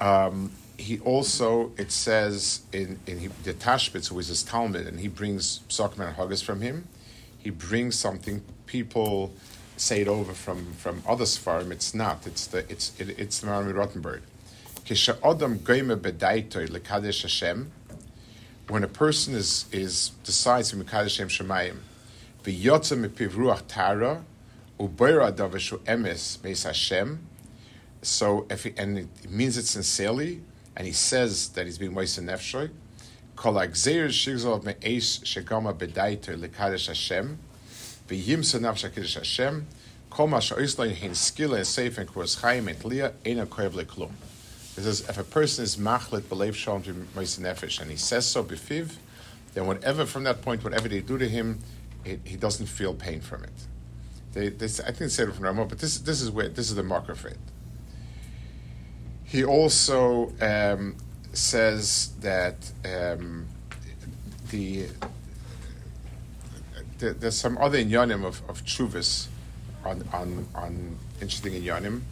Um, 0.00 0.52
he 0.76 0.98
also, 1.00 1.72
it 1.78 1.90
says 1.90 2.60
in, 2.72 2.98
in 3.06 3.18
he, 3.18 3.28
the 3.44 3.54
Tashbitz, 3.54 4.08
who 4.08 4.18
is 4.18 4.28
his 4.28 4.42
Talmud, 4.42 4.86
and 4.86 5.00
he 5.00 5.08
brings 5.08 5.60
Psakman 5.68 6.08
and 6.08 6.16
Haggis 6.16 6.42
from 6.42 6.60
him, 6.60 6.86
he 7.38 7.50
brings 7.50 7.98
something 7.98 8.42
people 8.66 9.32
say 9.76 10.00
it 10.00 10.08
over 10.08 10.32
from, 10.32 10.72
from 10.72 11.02
other 11.06 11.24
Sfarim. 11.24 11.70
It's 11.70 11.94
not. 11.94 12.26
It's 12.26 12.46
the 12.46 12.58
it's 12.70 12.92
it, 12.98 13.18
it's 13.18 13.40
the 13.40 13.46
Marami 13.48 13.74
Rottenberg. 13.74 14.22
Hashem, 17.22 17.72
When 18.68 18.84
a 18.84 18.88
person 18.88 19.34
is 19.34 19.66
is 19.72 20.10
decides 20.24 20.70
to 20.70 20.76
Mekadesh 20.76 21.10
Shem 21.10 21.28
Shemayim, 21.28 21.76
v'yotza 22.44 22.96
mipiv 22.96 23.30
ruach 23.30 23.62
tara, 23.68 24.24
ubeira 24.78 25.32
davashu 25.32 25.78
emes 25.80 26.42
meis 26.42 26.62
Hashem. 26.62 27.26
So 28.02 28.46
if 28.48 28.64
he, 28.64 28.72
and 28.76 28.98
it 28.98 29.30
means 29.30 29.56
it 29.56 29.66
sincerely, 29.66 30.40
and 30.76 30.86
he 30.86 30.92
says 30.92 31.48
that 31.50 31.66
he's 31.66 31.78
being 31.78 31.94
moist 31.94 32.18
in 32.18 32.26
nefshoy, 32.26 32.70
kol 33.34 33.54
agzeir 33.54 34.08
shigzol 34.08 34.62
me'esh 34.64 35.20
shegama 35.22 35.76
bedaito 35.76 36.38
lekadesh 36.38 36.86
Hashem, 36.86 37.38
v'yimsa 38.08 38.60
nafsha 38.60 38.92
kiddush 38.92 39.14
Hashem, 39.14 39.66
kol 40.10 40.26
ma 40.28 40.38
sha'oislein 40.38 40.92
hin 40.92 41.12
skila 41.12 41.60
seif 41.60 41.98
and 41.98 42.08
kurs 42.08 42.40
chayim 42.40 42.70
et 42.70 42.80
liya, 42.80 43.12
ena 43.24 43.46
koev 43.46 43.70
leklum. 43.70 44.10
It 44.76 44.82
says 44.82 45.08
if 45.08 45.18
a 45.18 45.24
person 45.24 45.64
is 45.64 45.76
machlet 45.76 46.22
belev 46.22 46.54
shalom 46.54 46.82
to 46.82 47.06
moist 47.14 47.40
nefesh, 47.40 47.80
and 47.80 47.90
he 47.90 47.96
says 47.96 48.26
so 48.26 48.44
befiv, 48.44 48.96
then 49.54 49.66
whatever 49.66 50.04
from 50.04 50.24
that 50.24 50.42
point, 50.42 50.62
whatever 50.62 50.86
they 50.88 51.00
do 51.00 51.16
to 51.16 51.28
him, 51.28 51.60
it, 52.04 52.20
he 52.24 52.36
doesn't 52.36 52.66
feel 52.66 52.92
pain 52.92 53.20
from 53.20 53.42
it. 53.44 53.50
They, 54.34 54.50
they, 54.50 54.66
I 54.66 54.68
think 54.68 54.98
they 54.98 55.08
said 55.08 55.28
it 55.28 55.34
from 55.34 55.44
Ramah, 55.44 55.64
but 55.64 55.78
this, 55.78 55.98
this 55.98 56.20
is 56.20 56.30
where 56.30 56.48
this 56.48 56.68
is 56.68 56.76
the 56.76 56.82
marker 56.82 57.14
for 57.14 57.28
it. 57.28 57.38
He 59.24 59.44
also 59.44 60.30
um, 60.42 60.96
says 61.32 62.12
that 62.20 62.70
um, 62.84 63.46
the, 64.50 64.88
the, 66.98 67.10
there's 67.10 67.36
some 67.36 67.58
other 67.58 67.78
inyanim 67.78 68.24
of, 68.24 68.42
of 68.48 68.64
Chuvis 68.64 69.28
on, 69.84 70.06
on, 70.12 70.46
on 70.54 70.98
interesting 71.20 71.52
inyanim. 71.52 72.02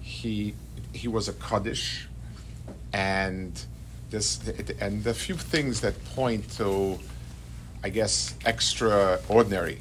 He 0.00 0.54
he 0.92 1.06
was 1.06 1.28
a 1.28 1.34
kaddish, 1.34 2.08
and 2.92 3.60
this 4.10 4.40
and 4.80 5.04
the 5.04 5.14
few 5.14 5.34
things 5.34 5.80
that 5.82 6.02
point 6.16 6.50
to, 6.52 6.98
I 7.84 7.90
guess, 7.90 8.34
extraordinary. 8.46 9.80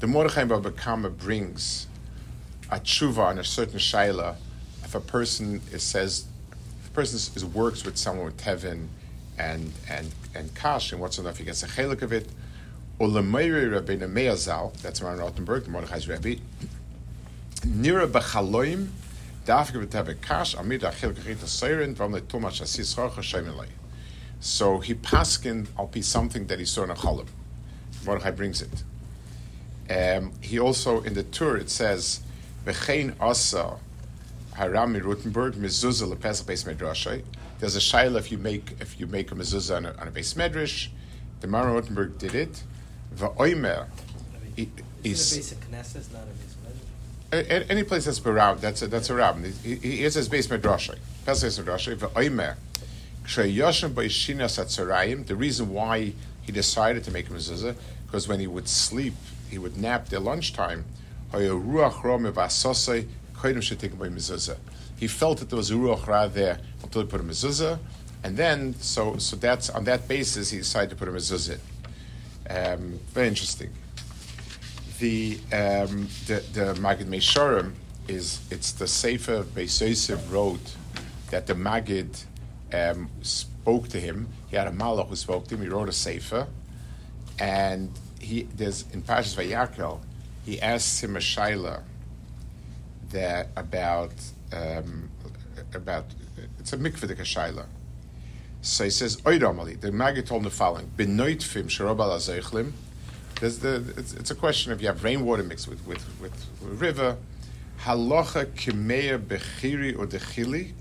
The 0.00 0.06
Mordechai 0.06 0.44
Baba 0.44 0.70
Kama 0.70 1.10
brings 1.10 1.86
a 2.70 2.78
tshuva 2.78 3.18
on 3.18 3.38
a 3.38 3.44
certain 3.44 3.78
shaila 3.78 4.36
if 4.88 4.94
a 4.94 5.00
person 5.00 5.60
is, 5.70 5.82
says, 5.82 6.24
if 6.80 6.88
a 6.88 6.92
person 6.92 7.16
is, 7.16 7.36
is, 7.36 7.44
works 7.44 7.84
with 7.84 7.98
someone 7.98 8.24
with 8.24 8.38
tevin 8.38 8.86
and 9.38 9.70
and 9.88 10.10
and 10.34 10.54
kash 10.54 10.92
and 10.92 11.00
what's 11.00 11.18
enough, 11.18 11.36
he 11.36 11.44
gets 11.44 11.62
a 11.62 11.66
chelik 11.66 12.00
of 12.00 12.10
it. 12.10 12.26
Olameiri 13.00 13.70
Rabbeinu 13.70 14.10
Meazal, 14.10 14.76
that's 14.82 15.00
Aaron 15.00 15.20
Rottenberg, 15.20 15.62
the 15.62 15.70
Mordechai's 15.70 16.08
Rebbe. 16.08 16.40
Nira 17.60 18.08
b'chaloim 18.08 18.88
dafke 19.46 19.86
b'tevin 19.86 20.20
kash 20.20 20.54
amid 20.54 20.80
achil 20.80 21.12
kachita 21.12 21.44
seirin 21.44 21.94
v'am 21.94 22.12
le'tumah 22.12 22.50
shasis 22.50 22.96
chorcha 22.96 23.20
shemelei. 23.20 23.68
So 24.40 24.80
he 24.80 24.94
paskin 24.94 25.68
I'll 25.78 25.86
be 25.86 26.02
something 26.02 26.48
that 26.48 26.58
he 26.58 26.64
saw 26.64 26.82
in 26.82 26.90
a 26.90 26.96
cholim. 26.96 27.28
Mordechai 28.04 28.32
brings 28.32 28.62
it. 28.62 28.82
Um, 29.88 30.32
he 30.40 30.58
also 30.58 31.00
in 31.02 31.14
the 31.14 31.22
tour 31.22 31.56
it 31.56 31.70
says 31.70 32.20
v'chein 32.66 33.14
asa 33.20 33.76
Harami 34.56 35.00
Rutenberg 35.00 35.52
mezuzah 35.52 36.12
lepesach 36.12 36.46
beis 36.46 36.64
medrashay. 36.64 37.22
There's 37.60 37.76
a 37.76 37.78
shaila 37.78 38.18
if 38.18 38.32
you 38.32 38.38
make 38.38 38.74
if 38.80 38.98
you 38.98 39.06
make 39.06 39.30
a 39.30 39.36
mezuzah 39.36 39.76
on 39.76 39.86
a, 39.86 39.92
on 39.92 40.08
a 40.08 40.10
beis 40.10 40.34
medrash. 40.34 40.88
The 41.42 41.46
Maran 41.46 41.80
Rutenberg 41.80 42.18
did 42.18 42.34
it. 42.34 42.64
Va'oimer 43.14 43.86
is 44.56 45.32
a 45.32 45.36
basic 45.36 45.60
knesset, 45.70 46.12
not 46.12 46.22
a 46.22 46.34
beis 46.34 46.54
medrash. 46.62 47.70
Any 47.70 47.84
place 47.84 48.04
that's 48.04 48.24
around, 48.24 48.60
that's 48.60 48.82
a, 48.82 48.86
that's 48.86 49.10
a 49.10 49.14
rab. 49.14 49.44
He, 49.62 49.76
he 49.76 50.04
is 50.04 50.14
his 50.14 50.28
medrashay. 50.28 50.98
Pesach 51.24 51.50
beis 51.50 51.62
medrashay. 51.62 51.96
Va'oimer 51.96 52.56
kshayoshem 53.24 53.90
b'ishinas 53.90 54.58
atzarayim. 54.58 55.26
The 55.26 55.36
reason 55.36 55.70
why 55.70 56.12
he 56.42 56.52
decided 56.52 57.04
to 57.04 57.10
make 57.10 57.28
a 57.28 57.32
mezuzah 57.32 57.74
because 58.06 58.26
when 58.26 58.40
he 58.40 58.46
would 58.46 58.66
sleep, 58.66 59.12
he 59.50 59.58
would 59.58 59.76
nap 59.76 60.08
their 60.08 60.20
lunchtime. 60.20 60.86
He 61.30 61.46
felt 61.46 61.92
that 65.38 65.50
there 65.50 65.58
was 65.58 65.70
a 65.70 65.74
ruach 65.74 66.06
ra 66.06 66.26
there 66.26 66.58
until 66.82 67.02
he 67.02 67.06
put 67.06 67.20
a 67.20 67.24
mezuzah, 67.24 67.78
and 68.24 68.38
then 68.38 68.74
so 68.80 69.18
so 69.18 69.36
that's 69.36 69.68
on 69.68 69.84
that 69.84 70.08
basis 70.08 70.48
he 70.50 70.56
decided 70.58 70.88
to 70.88 70.96
put 70.96 71.06
a 71.06 71.10
mezuzah. 71.12 71.58
Um, 72.48 72.98
very 73.08 73.28
interesting. 73.28 73.70
The 74.98 75.38
um, 75.52 76.08
the 76.26 76.42
the 76.52 76.74
Magid 76.80 77.06
Mesharim 77.06 77.72
is 78.08 78.40
it's 78.50 78.72
the 78.72 78.86
Sefer 78.86 79.44
Yosef 79.56 80.32
wrote 80.32 80.76
that 81.30 81.46
the 81.46 81.54
Magid 81.54 82.24
um, 82.72 83.08
spoke 83.22 83.88
to 83.88 84.00
him. 84.00 84.28
He 84.50 84.56
had 84.56 84.66
a 84.66 84.72
malach 84.72 85.08
who 85.08 85.16
spoke 85.16 85.46
to 85.48 85.54
him. 85.54 85.62
He 85.62 85.68
wrote 85.68 85.88
a 85.88 85.92
Sefer, 85.92 86.48
and 87.38 87.90
he 88.18 88.42
there's 88.56 88.84
in 88.92 89.02
Parshas 89.02 89.36
Vayakel 89.36 90.00
he 90.48 90.58
asks 90.62 91.04
him 91.04 91.14
a 91.14 91.18
shaila 91.18 91.82
that 93.10 93.48
about 93.54 94.14
um, 94.50 95.10
about 95.74 96.06
it's 96.58 96.72
a 96.72 96.78
mikveh 96.78 97.14
shaila. 97.18 97.66
So 98.62 98.84
he 98.84 98.90
says, 98.90 99.16
Oidamali, 99.18 99.80
the 99.80 99.92
Maggid 99.92 100.26
told 100.26 100.40
him 100.40 100.44
the 100.44 100.50
following: 100.50 100.90
azeichlim. 100.98 102.72
There's 103.40 103.60
the 103.60 103.76
it's, 103.96 104.14
it's, 104.14 104.30
a 104.32 104.34
question 104.34 104.72
if 104.72 104.80
you 104.80 104.88
have 104.88 105.04
rainwater 105.04 105.44
mixed 105.44 105.68
with 105.68 105.86
with, 105.86 106.04
with, 106.20 106.32
river. 106.60 107.16
Halacha 107.82 108.46
kimeya 108.46 109.18
bechiri 109.18 109.96
or 109.96 110.06
dechili. 110.06 110.72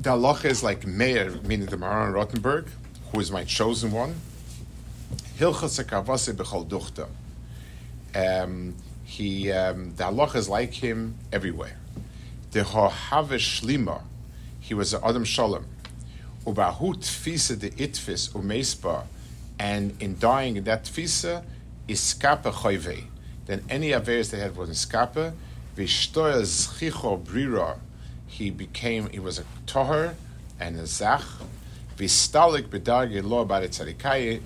The 0.00 0.10
halacha 0.10 0.46
is 0.46 0.64
like 0.64 0.84
mayor, 0.84 1.30
meaning 1.44 1.66
the 1.66 1.76
Maran 1.76 2.12
Rottenberg, 2.12 2.66
who 3.12 3.20
is 3.20 3.30
my 3.30 3.44
chosen 3.44 3.92
one. 3.92 4.16
Hilchas 5.38 5.82
akavase 5.84 6.34
bechol 6.34 6.66
duchta. 6.66 7.06
Um, 8.14 8.74
he 9.04 9.52
um, 9.52 9.94
the 9.94 10.04
halacha 10.04 10.34
is 10.34 10.48
like 10.48 10.72
him 10.72 11.14
everywhere. 11.32 11.78
The 12.50 12.62
hohave 12.62 13.38
shlima, 13.38 14.02
he 14.58 14.74
was 14.74 14.92
adam 14.94 15.24
shalom. 15.24 15.66
Ubahu 16.44 16.94
tfisa 16.96 17.58
de 17.58 17.70
itfis 17.70 18.30
umespa, 18.30 19.04
and 19.58 20.00
in 20.00 20.18
dying 20.18 20.56
in 20.56 20.64
that 20.64 20.84
tfisa, 20.84 21.44
iskapa 21.88 22.52
choyve. 22.52 23.04
Then 23.46 23.64
any 23.68 23.90
averes 23.90 24.30
they 24.30 24.38
had 24.38 24.56
was 24.56 24.70
iskapa. 24.70 25.32
Vishtoya 25.76 26.42
zchicho 26.42 27.22
brira, 27.22 27.78
he 28.26 28.50
became, 28.50 29.08
he 29.10 29.18
was 29.18 29.38
a 29.38 29.44
toher 29.66 30.14
and 30.60 30.78
a 30.78 30.86
zach. 30.86 31.22
Vistalik 31.96 32.68
bedargi 32.68 33.22
lo 33.22 33.40
about 33.40 33.62
it 33.62 33.78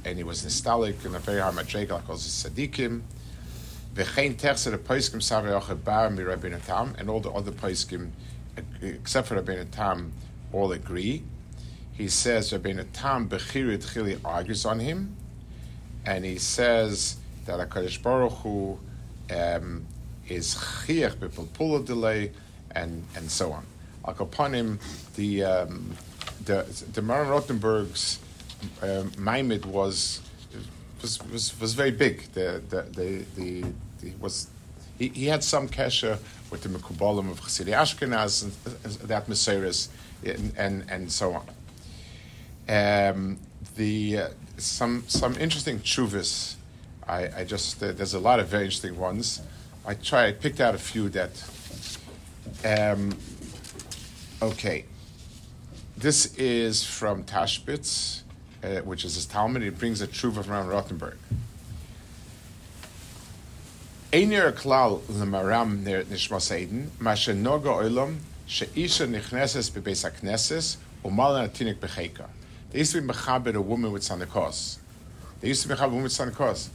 and 0.05 0.17
he 0.19 0.25
was 0.25 0.43
nostalgic 0.45 1.05
in 1.05 1.15
a 1.15 1.19
very 1.19 1.41
high 1.41 1.51
madrega 1.51 1.91
like 1.91 2.09
all 2.09 2.17
the 2.17 2.23
tzaddikim. 2.23 3.03
V'chein 3.95 4.35
terzer 4.37 4.73
the 4.73 4.79
poiskim 4.79 5.21
savarach 5.21 5.85
bar 5.85 6.11
mi 6.11 6.23
and 6.99 7.11
all 7.11 7.21
the 7.21 7.31
other 7.31 7.53
poiskim 7.53 8.11
except 8.83 9.29
for 9.29 9.41
Rabbeinu 9.41 9.71
Tam, 9.71 10.13
all 10.53 10.73
agree. 10.73 11.23
He 11.97 12.09
says 12.09 12.53
Rabbeinu 12.53 12.87
Tam 12.93 13.29
Bechirit 13.29 13.93
Chili 13.93 14.19
argues 14.25 14.67
on 14.67 14.79
him, 14.81 15.17
and 16.05 16.25
he 16.25 16.37
says 16.37 17.17
that 17.47 17.59
Hakadosh 17.59 18.03
Baruch 18.03 18.33
Hu 18.33 18.79
um, 19.35 19.87
is 20.29 20.55
chiach 20.55 21.17
bepulpula 21.17 21.85
delay, 21.85 22.33
and 22.73 23.03
and 23.17 23.31
so 23.31 23.53
on. 23.53 23.65
Him, 24.53 24.79
the 25.17 25.43
um, 25.43 25.97
the 26.45 26.67
the 26.93 27.03
Maran 27.03 27.29
Rothenberg's 27.29 28.21
um, 28.83 29.11
Maimid 29.13 29.65
was 29.65 30.21
was, 31.01 31.23
was 31.31 31.61
was 31.61 31.75
very 31.75 31.91
big. 31.91 32.31
The 32.33 32.63
the 32.69 32.83
the, 32.83 33.25
the, 33.37 33.65
the 34.03 34.13
was 34.21 34.49
he, 34.99 35.09
he 35.09 35.27
had 35.27 35.43
some 35.43 35.69
kesher 35.69 36.19
with 36.51 36.63
the 36.63 36.69
Mekubalim 36.69 37.31
of 37.31 37.41
Chassidi 37.41 37.73
Ashkenaz 37.73 38.45
and 38.45 39.09
that 39.09 39.27
Messiris 39.29 39.89
and, 40.25 40.53
and 40.57 40.85
and 40.91 41.11
so 41.11 41.33
on. 41.33 41.47
Um, 42.69 43.39
the 43.77 44.19
uh, 44.19 44.29
some 44.57 45.05
some 45.07 45.37
interesting 45.37 45.81
chuvas. 45.81 46.57
I, 47.07 47.29
I 47.41 47.45
just 47.45 47.83
uh, 47.83 47.93
there's 47.93 48.15
a 48.15 48.19
lot 48.19 48.41
of 48.41 48.49
very 48.49 48.65
interesting 48.65 48.99
ones. 48.99 49.41
I 49.87 49.95
try 49.95 50.27
I 50.27 50.33
picked 50.33 50.61
out 50.61 50.75
a 50.75 50.79
few 50.79 51.09
that. 51.11 51.31
Um, 52.65 53.17
okay, 54.43 54.85
this 55.97 56.35
is 56.37 56.85
from 56.85 57.23
Tashbitz, 57.25 58.23
uh, 58.65 58.81
which 58.81 59.05
is 59.05 59.15
his 59.15 59.27
Talmud. 59.27 59.63
It 59.63 59.79
brings 59.79 60.01
a 60.01 60.07
truva 60.07 60.45
from 60.45 60.67
Rothenberg. 60.67 61.17
Einer 64.13 64.51
klal 64.53 65.01
lemaram 65.03 65.85
ner 65.85 66.03
nishmas 66.05 66.57
Eden, 66.57 66.91
mashe 67.01 67.37
noga 67.37 67.83
olam 67.83 68.19
sheisha 68.49 69.07
nichneses 69.07 69.71
bebeis 69.71 70.09
hakneses 70.09 70.77
umal 71.05 71.49
natinik 71.49 71.77
becheka. 71.77 72.27
They 72.77 72.81
used 72.81 72.93
to 72.93 73.01
be 73.01 73.09
mechaber 73.09 73.55
a 73.55 73.61
woman 73.63 73.91
with 73.91 74.03
sanakos. 74.03 74.77
They 75.41 75.49
used 75.49 75.63
to 75.63 75.69
be 75.69 75.75
mechaber 75.75 75.85
a 75.85 75.89
woman 75.89 76.03
with 76.03 76.13
sanakos. 76.13 76.69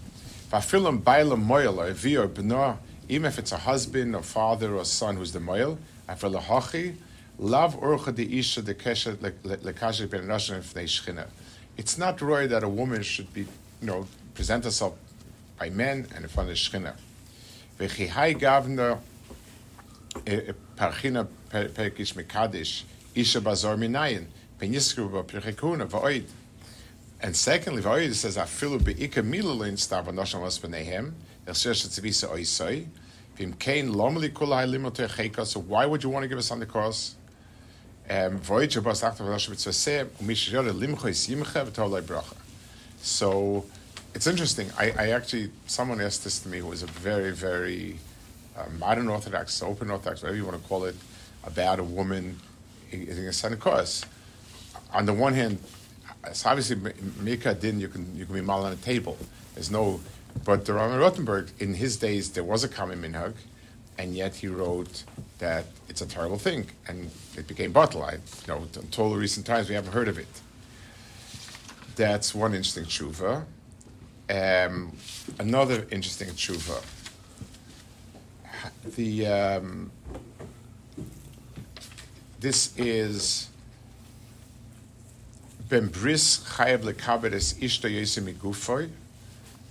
Vafilim 0.51 1.03
bailam 1.03 1.45
moyel 1.45 1.77
or 1.77 1.91
vi 1.93 2.17
or 2.17 2.79
even 3.07 3.27
if 3.27 3.37
it's 3.37 3.51
a 3.51 3.57
husband 3.57 4.15
or 4.15 4.23
father 4.23 4.75
or 4.75 4.83
son 4.83 5.15
who's 5.17 5.31
the 5.31 5.37
moyel, 5.37 5.77
after 6.09 6.27
lahachi, 6.27 6.95
lav 7.37 7.79
orcha 7.79 8.15
de 8.15 8.23
isha 8.23 8.63
de 8.63 8.73
keshet 8.73 9.17
lekashet 9.17 10.09
ben 10.09 10.25
rashan 10.25 10.61
ifnei 10.61 10.85
shchina. 10.85 11.27
It's 11.77 11.99
not 11.99 12.19
right 12.19 12.49
that 12.49 12.63
a 12.63 12.67
woman 12.67 13.03
should 13.03 13.31
be, 13.31 13.41
you 13.41 13.47
know, 13.83 14.07
present 14.33 14.63
herself 14.63 14.95
by 15.59 15.69
men 15.69 16.07
and 16.15 16.23
in 16.23 16.29
front 16.29 16.49
of 16.49 16.55
shchina. 16.55 16.95
V'chihai 17.77 18.39
gavna 18.39 18.97
parchina 20.75 21.27
perkish 21.51 22.15
mekadish 22.15 22.85
isha 23.13 23.39
bazar 23.39 23.75
minayin 23.75 24.25
And 27.23 27.35
secondly, 27.35 27.81
v'oid 27.81 28.13
says 28.13 28.37
afilu 28.37 28.83
be'ika 28.83 29.21
milulin 29.21 29.73
stav 29.73 30.05
v'nosham 30.05 30.41
was 30.41 30.59
b'nehem 30.59 31.13
echsher 31.47 31.71
shetzivisa 31.71 32.29
oisoi 32.29 32.85
v'im 33.37 33.57
kein 33.57 33.91
lomeli 33.93 34.29
kulai 34.29 34.67
limote 34.69 35.07
cheka 35.07 35.45
so 35.45 35.59
why 35.59 35.85
would 35.85 36.03
you 36.03 36.09
want 36.09 36.23
to 36.23 36.27
give 36.27 36.37
us 36.37 36.51
on 36.51 36.59
the? 36.59 36.65
Um, 38.09 38.39
yimcha 38.39 38.81
v'tolai 41.65 42.01
bracha. 42.01 42.35
So 43.01 43.65
it's 44.13 44.27
interesting. 44.27 44.69
I, 44.77 44.91
I, 44.91 45.09
actually, 45.11 45.51
someone 45.65 46.01
asked 46.01 46.23
this 46.23 46.39
to 46.39 46.49
me 46.49 46.59
who 46.59 46.67
was 46.67 46.83
a 46.83 46.87
very, 46.87 47.31
very 47.31 47.97
uh, 48.57 48.65
modern 48.77 49.07
Orthodox, 49.07 49.63
open 49.63 49.89
Orthodox, 49.89 50.21
whatever 50.21 50.37
you 50.37 50.45
want 50.45 50.61
to 50.61 50.67
call 50.67 50.83
it, 50.85 50.95
about 51.43 51.79
a 51.79 51.83
woman 51.83 52.39
eating 52.91 53.27
a 53.27 53.33
son 53.33 53.55
course. 53.57 54.05
On 54.93 55.05
the 55.05 55.13
one 55.13 55.33
hand, 55.33 55.59
it's 56.25 56.45
obviously 56.45 56.77
Mika 57.19 57.53
din 57.53 57.79
you 57.79 57.87
can 57.87 58.15
you 58.15 58.25
can 58.25 58.35
be 58.35 58.41
mal 58.41 58.65
on 58.65 58.73
a 58.73 58.77
table. 58.77 59.17
There's 59.55 59.71
no, 59.71 59.99
but 60.45 60.65
the 60.65 60.73
Rambam 60.73 60.99
Rothenberg 60.99 61.49
in 61.59 61.73
his 61.73 61.97
days 61.97 62.31
there 62.31 62.43
was 62.43 62.63
a 62.63 62.69
common 62.69 63.01
minhag, 63.01 63.33
and 63.97 64.15
yet 64.15 64.35
he 64.35 64.47
wrote 64.47 65.03
that 65.39 65.65
it's 65.89 66.01
a 66.01 66.05
terrible 66.05 66.37
thing, 66.37 66.67
and 66.87 67.09
it 67.35 67.47
became 67.47 67.71
bottle. 67.71 68.03
I, 68.03 68.13
you 68.13 68.47
know, 68.47 68.67
until 68.75 69.15
recent 69.15 69.45
times 69.45 69.69
we 69.69 69.75
haven't 69.75 69.93
heard 69.93 70.07
of 70.07 70.17
it. 70.17 70.41
That's 71.95 72.33
one 72.35 72.53
interesting 72.53 72.85
tshuva. 72.85 73.45
Um, 74.29 74.95
another 75.39 75.87
interesting 75.91 76.29
tshuva. 76.29 76.83
The 78.95 79.27
um, 79.27 79.91
this 82.39 82.75
is 82.77 83.50
Ben 85.71 85.87
Bris 85.87 86.39
Chayev 86.39 86.79
Lekabedes 86.79 87.57
Ishta 87.61 87.89
Yesim 87.89 88.33
Gufoy. 88.33 88.89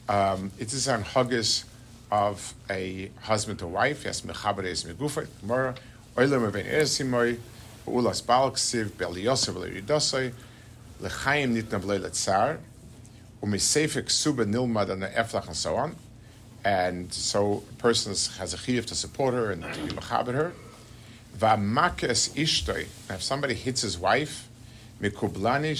Um, 0.09 0.51
it 0.59 0.73
is 0.73 0.89
an 0.89 1.05
hugges 1.05 1.65
of 2.11 2.55
a 2.71 3.11
husband 3.21 3.61
or 3.61 3.67
wife. 3.67 4.07
Yes, 4.07 4.23
Mechabedes 4.23 4.87
Migufoy. 4.87 5.29
Gemara. 5.43 5.75
Oilem 6.17 6.51
Ben 6.55 6.65
Eresimoy. 6.65 7.39
Ulas 7.87 8.23
Balksiv 8.23 8.97
Bel 8.97 9.19
Yosef 9.19 9.55
Leridosoi. 9.55 10.33
Lechaim 11.03 11.55
Nitna 11.55 11.79
Vleiletzar 11.79 12.57
umisefik 13.43 14.11
suba 14.11 14.47
nilmad 14.47 14.89
and 14.89 15.03
eflach 15.03 15.49
and 15.49 15.57
so 15.57 15.77
on. 15.77 15.95
And 16.65 17.13
so 17.13 17.63
a 17.71 17.75
person 17.75 18.13
has 18.39 18.55
a 18.55 18.57
chiyuv 18.57 18.87
to 18.87 18.95
support 18.95 19.35
her 19.35 19.51
and 19.51 19.63
to 19.65 19.69
be 19.83 19.93
mechaber 19.93 20.33
her. 20.33 20.53
V'amakes 21.37 22.31
ishtoi. 22.31 22.87
If 23.11 23.23
somebody 23.23 23.53
hits 23.53 23.83
his 23.83 23.99
wife, 23.99 24.47
mikublani. 25.01 25.77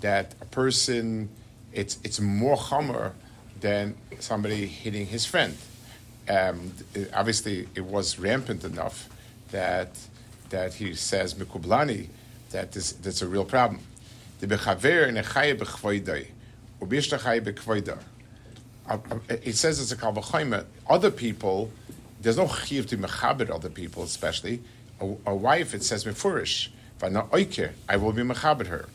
That 0.00 0.34
a 0.40 0.44
person, 0.46 1.28
it's 1.72 1.98
it's 2.04 2.20
more 2.20 2.56
chomer 2.56 3.12
than 3.60 3.94
somebody 4.18 4.66
hitting 4.66 5.06
his 5.06 5.24
friend. 5.24 5.56
Um, 6.28 6.72
it, 6.94 7.10
obviously, 7.14 7.68
it 7.74 7.84
was 7.84 8.18
rampant 8.18 8.64
enough 8.64 9.08
that 9.50 9.96
that 10.50 10.74
he 10.74 10.94
says 10.94 11.34
mikublani 11.34 12.08
that 12.50 12.72
this, 12.72 12.92
that's 12.92 13.22
a 13.22 13.26
real 13.26 13.44
problem. 13.44 13.80
The 14.40 14.46
bechaver 14.46 15.10
chaye 15.22 15.58
bekvoidar. 15.58 16.26
It 19.28 19.56
says 19.56 19.80
it's 19.80 19.92
a 19.92 19.96
kalvachoyma. 19.96 20.64
Other 20.88 21.10
people, 21.10 21.70
there's 22.20 22.36
no 22.36 22.46
chiv 22.48 22.86
to 22.88 22.98
mechaber 22.98 23.48
other 23.50 23.70
people, 23.70 24.02
especially 24.02 24.60
a, 25.00 25.14
a 25.26 25.34
wife. 25.34 25.74
It 25.74 25.82
says 25.82 26.04
mefurish, 26.04 26.68
v'na 27.00 27.28
oike, 27.30 27.70
I 27.88 27.96
will 27.96 28.12
be 28.12 28.22
mechaber 28.22 28.66
her. 28.66 28.88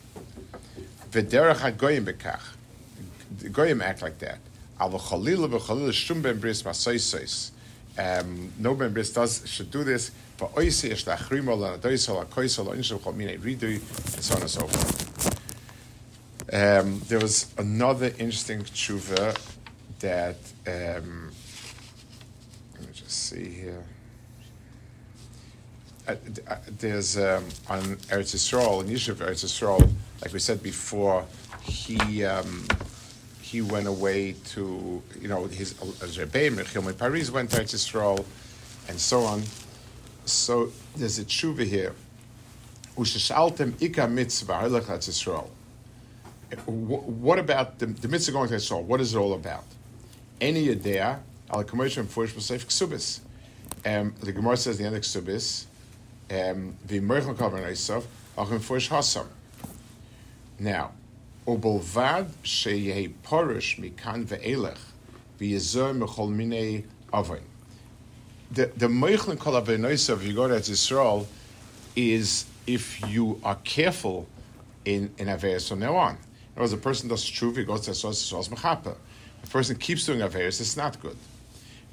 V'derech 1.10 1.56
hagoyim 1.56 2.04
bekach. 2.04 3.52
Goyim 3.52 3.82
act 3.82 4.02
like 4.02 4.18
that. 4.18 4.38
Al 4.78 4.90
v'chalila 4.90 5.48
v'chalila 5.48 5.92
shum 5.92 6.22
ben 6.22 6.38
bris 6.38 6.62
masoisois. 6.62 7.50
Um, 7.98 8.52
no 8.58 8.74
ben 8.74 8.92
bris 8.92 9.12
does 9.12 9.42
should 9.46 9.70
do 9.70 9.84
this. 9.84 10.10
V'oisi 10.38 10.90
esh 10.90 11.04
la'achrimo 11.04 11.56
la'nadoisol 11.56 12.24
la'koisol 12.24 12.66
la'inshel 12.68 13.00
chol 13.00 13.14
minei 13.14 13.38
ridui 13.38 13.76
and 14.14 14.24
so 14.24 14.34
on 14.34 14.40
and 14.42 14.50
so 14.50 14.66
forth. 14.66 15.10
Um, 16.52 17.00
there 17.06 17.20
was 17.20 17.52
another 17.58 18.06
interesting 18.18 18.62
tshuva 18.62 19.38
that 20.00 20.38
um, 20.66 21.30
let 22.74 22.88
me 22.88 22.92
just 22.92 23.10
see 23.10 23.48
here. 23.50 23.84
Uh, 26.08 26.14
uh, 26.48 26.56
there's 26.78 27.16
um, 27.18 27.44
on 27.68 27.82
Eretz 28.08 28.34
Yisrael, 28.34 28.82
in 28.82 28.88
Yishuv 28.88 29.16
Eretz 29.16 29.44
Yisrael, 29.44 29.90
like 30.22 30.32
we 30.32 30.38
said 30.38 30.62
before, 30.62 31.24
he 31.62 32.24
um, 32.24 32.66
he 33.40 33.60
went 33.60 33.86
away 33.86 34.32
to 34.46 35.02
you 35.20 35.28
know 35.28 35.44
his 35.46 35.74
Rebbeim 35.74 36.56
Rechilmei 36.56 36.96
Paris 36.96 37.30
went 37.30 37.50
to 37.50 37.60
Eretz 37.60 37.74
Yisrael, 37.74 38.24
and 38.88 38.98
so 38.98 39.20
on. 39.22 39.42
So 40.24 40.72
there's 40.96 41.18
a 41.18 41.24
tshuva 41.24 41.64
here. 41.64 41.94
Usheshaltem 42.96 43.80
ika 43.80 44.08
mitzvah 44.08 44.54
halach 44.54 44.86
Yisrael 44.86 45.48
what 46.66 47.38
about 47.38 47.78
the, 47.78 47.86
the 47.86 48.08
mitzvah 48.08 48.32
going 48.32 48.48
to 48.48 48.56
Yisrael? 48.56 48.82
What 48.82 49.00
is 49.00 49.14
it 49.14 49.18
all 49.18 49.34
about? 49.34 49.64
Any 50.40 50.70
idea? 50.70 51.20
Al 51.50 51.64
commercial 51.64 52.04
will 52.04 52.26
say 52.26 52.56
ksubis. 52.58 53.20
Um, 53.84 54.14
the 54.20 54.32
Gemara 54.32 54.56
says 54.56 54.78
the 54.78 54.84
end 54.84 54.96
of 54.96 55.02
ksubis. 55.02 55.66
The 56.30 57.00
merchel 57.00 57.34
kavan 57.34 57.64
er 57.64 57.72
Esav 57.72 58.04
al 58.38 58.52
enforce 58.52 58.88
hasam. 58.88 59.26
Now, 60.60 60.92
ubulvad 61.44 62.28
sheyehi 62.44 63.12
porish 63.24 63.80
mikan 63.80 64.26
ve'elech 64.26 64.78
v'yezor 65.40 65.98
mechol 65.98 66.30
minei 66.30 66.84
avin. 67.12 67.42
The 68.52 68.66
the 68.76 68.88
merchel 68.88 69.34
kavan 69.34 69.80
Esav 69.80 70.22
you 70.22 70.34
go 70.34 70.46
to 70.46 70.54
Israel 70.54 71.26
is 71.96 72.44
if 72.64 73.04
you 73.08 73.40
are 73.42 73.58
careful 73.64 74.28
in 74.84 75.12
in 75.18 75.26
Averis 75.26 75.68
from 75.68 75.80
now 75.80 75.96
on. 75.96 76.16
As 76.56 76.72
a 76.72 76.76
person 76.76 77.08
does 77.08 77.24
tshuva, 77.24 77.56
he 77.56 77.64
goes 77.64 77.80
to 77.82 77.90
Esos 77.92 78.32
Esos 78.32 78.50
Mechapa. 78.50 78.94
A 79.42 79.46
person 79.46 79.74
keeps 79.76 80.06
doing 80.06 80.20
Averis, 80.20 80.60
it's 80.60 80.76
not 80.76 81.00
good. 81.00 81.16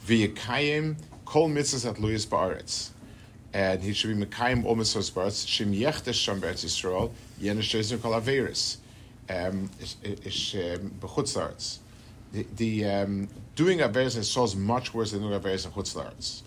V'yakayim 0.06 0.98
Kol 1.26 1.50
mitzvahs 1.50 1.90
at 1.90 1.96
Luyas 1.96 2.28
Ba'aretz. 2.28 2.92
And 3.54 3.82
he 3.82 3.94
should 3.94 4.18
be 4.18 4.26
Mekayim 4.26 4.64
mitzvahs 4.64 5.12
Ba'aretz. 5.12 5.48
Shem 5.48 5.74
yechtes 5.74 6.14
sham 6.14 6.40
Be'etz 6.40 6.66
Yisrael. 6.66 7.12
Yen 7.40 7.58
Shezir 7.60 8.02
Kol 8.02 8.12
Averis. 8.12 8.78
Um, 9.30 9.70
Ish 9.82 10.54
B'chutz 10.54 11.36
La'aretz. 11.36 11.80
The, 12.34 12.46
the 12.58 12.86
um, 12.86 13.30
doing 13.56 13.80
Averis 13.80 14.16
in 14.16 14.22
Yisrael 14.22 14.46
is 14.46 14.56
much 14.56 14.94
worse 14.94 15.12
than 15.12 15.22
doing 15.22 15.40
Averis 15.40 15.66
in 15.66 15.72
Chutz 15.72 15.96
La'aretz. 15.96 16.42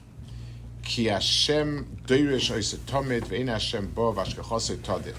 Ki 0.82 1.06
Hashem 1.06 1.98
doirish 2.06 2.54
oise 2.54 2.74
tomid 2.86 3.22
ve'in 3.22 3.48
Hashem 3.48 3.88
bo 3.88 4.12
v'ashkachosei 4.12 4.78
todir. 4.78 5.14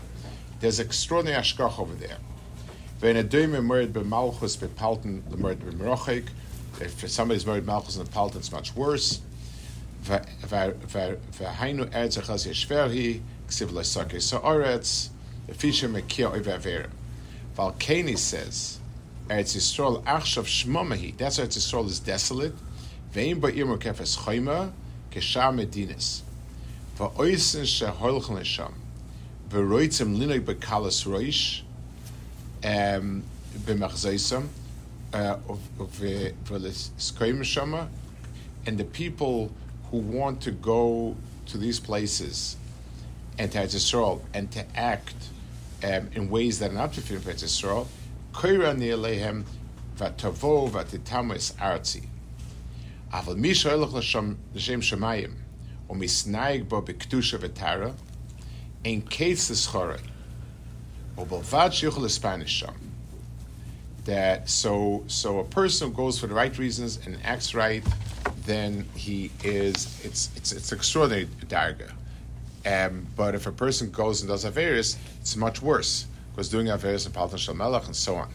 There's 0.60 0.80
extraordinary 0.80 1.42
ashkach 1.42 1.80
over 1.80 1.94
there. 1.96 2.18
Ve'in 3.00 3.20
a 3.20 3.24
doime 3.24 3.62
murd 3.66 3.92
b'malchus 3.92 4.58
b'palten 4.58 5.24
l'murd 5.32 5.58
b'merochik. 5.58 6.30
If 6.80 7.10
somebody's 7.10 7.46
married 7.46 7.66
malchus 7.66 7.98
in 7.98 8.06
the 8.06 8.12
palten, 8.12 8.38
it's 8.38 8.52
much 8.52 8.76
worse 8.76 9.22
V'hainu 10.05 11.87
eretz 11.93 12.17
achaz 12.19 12.47
yeshverhi, 12.47 13.21
ksiv 13.49 13.73
l'sake 13.73 14.21
sa'aretz, 14.21 15.11
v'fisha 15.49 15.89
mekia 15.91 16.31
oive 16.31 16.53
averim. 16.59 16.91
Valkani 17.57 18.17
says, 18.17 18.79
Eretz 19.29 19.57
Yisrael 19.57 20.03
achshav 20.05 20.47
shmomahi, 20.47 21.17
that's 21.17 21.39
why 21.39 21.45
Eretz 21.45 21.57
Yisrael 21.57 21.87
is 21.87 22.01
desolate. 22.01 22.55
Ve'im 23.13 23.41
ba'ir 23.41 23.67
mokefes 23.67 24.17
choyma, 24.17 24.71
כשער 25.11 25.51
מדינס. 25.51 26.23
ואויסן 26.99 27.65
שהולכן 27.65 28.35
לשם, 28.35 28.73
ורויצם 29.51 30.15
לינוי 30.15 30.41
בקלס 30.41 31.07
רויש, 31.07 31.65
במחזיסם, 33.65 34.43
ולסקוים 36.49 37.45
שמה, 37.45 37.87
and 38.67 38.79
the 38.79 38.85
people 38.85 39.51
who 39.92 39.98
want 39.98 40.42
to 40.42 40.52
go 40.52 41.16
to 41.48 41.58
these 41.58 41.80
places 41.80 42.56
and 43.38 43.52
to 43.52 43.62
Israel 43.62 44.24
and 44.34 44.50
to 44.52 44.66
act 44.76 45.16
um, 45.84 46.10
in 46.14 46.30
ways 46.30 46.60
that 46.60 46.72
are 46.72 46.74
not 46.74 46.94
fulfilling 46.94 47.22
for 47.22 47.32
Israel, 47.32 47.88
koirani 48.34 48.90
elehem 48.90 49.44
vatavo 49.98 50.70
vatitamis 50.70 51.54
arzi. 51.56 52.06
Aval 53.12 53.36
misha 53.36 53.70
elach 53.70 53.94
l'shem 53.94 54.38
shemayim 54.56 55.34
umisnaig 55.90 56.70
bo 56.70 56.82
bektusha 56.82 57.38
v'tara 57.38 57.94
ein 58.86 59.02
kates 59.02 59.50
l'schorei 59.50 60.02
obelvad 61.18 61.72
shiuchel 61.72 62.04
l'spanish 62.04 62.48
sham. 62.48 62.76
That 64.06 64.50
so 64.50 65.04
so 65.08 65.40
a 65.40 65.44
person 65.44 65.90
who 65.90 65.94
goes 65.94 66.18
for 66.18 66.28
the 66.28 66.34
right 66.34 66.58
reasons 66.58 67.00
and 67.06 67.18
acts 67.24 67.54
right 67.54 67.84
then 68.46 68.86
he 68.96 69.32
is 69.44 70.00
it's 70.04 70.30
it's 70.36 70.52
it's 70.52 70.72
extraordinary 70.72 71.28
darga. 71.48 71.92
Um, 72.64 73.08
but 73.16 73.34
if 73.34 73.48
a 73.48 73.52
person 73.52 73.90
goes 73.90 74.22
and 74.22 74.30
does 74.30 74.46
Averis, 74.46 74.98
it's 75.20 75.36
much 75.36 75.62
worse 75.62 76.06
because 76.32 76.50
doing 76.50 76.68
Averis 76.68 77.06
and 77.06 77.16
Paltan 77.16 77.40
Shalmelach 77.40 77.86
and 77.86 77.96
so 77.96 78.16
on. 78.16 78.30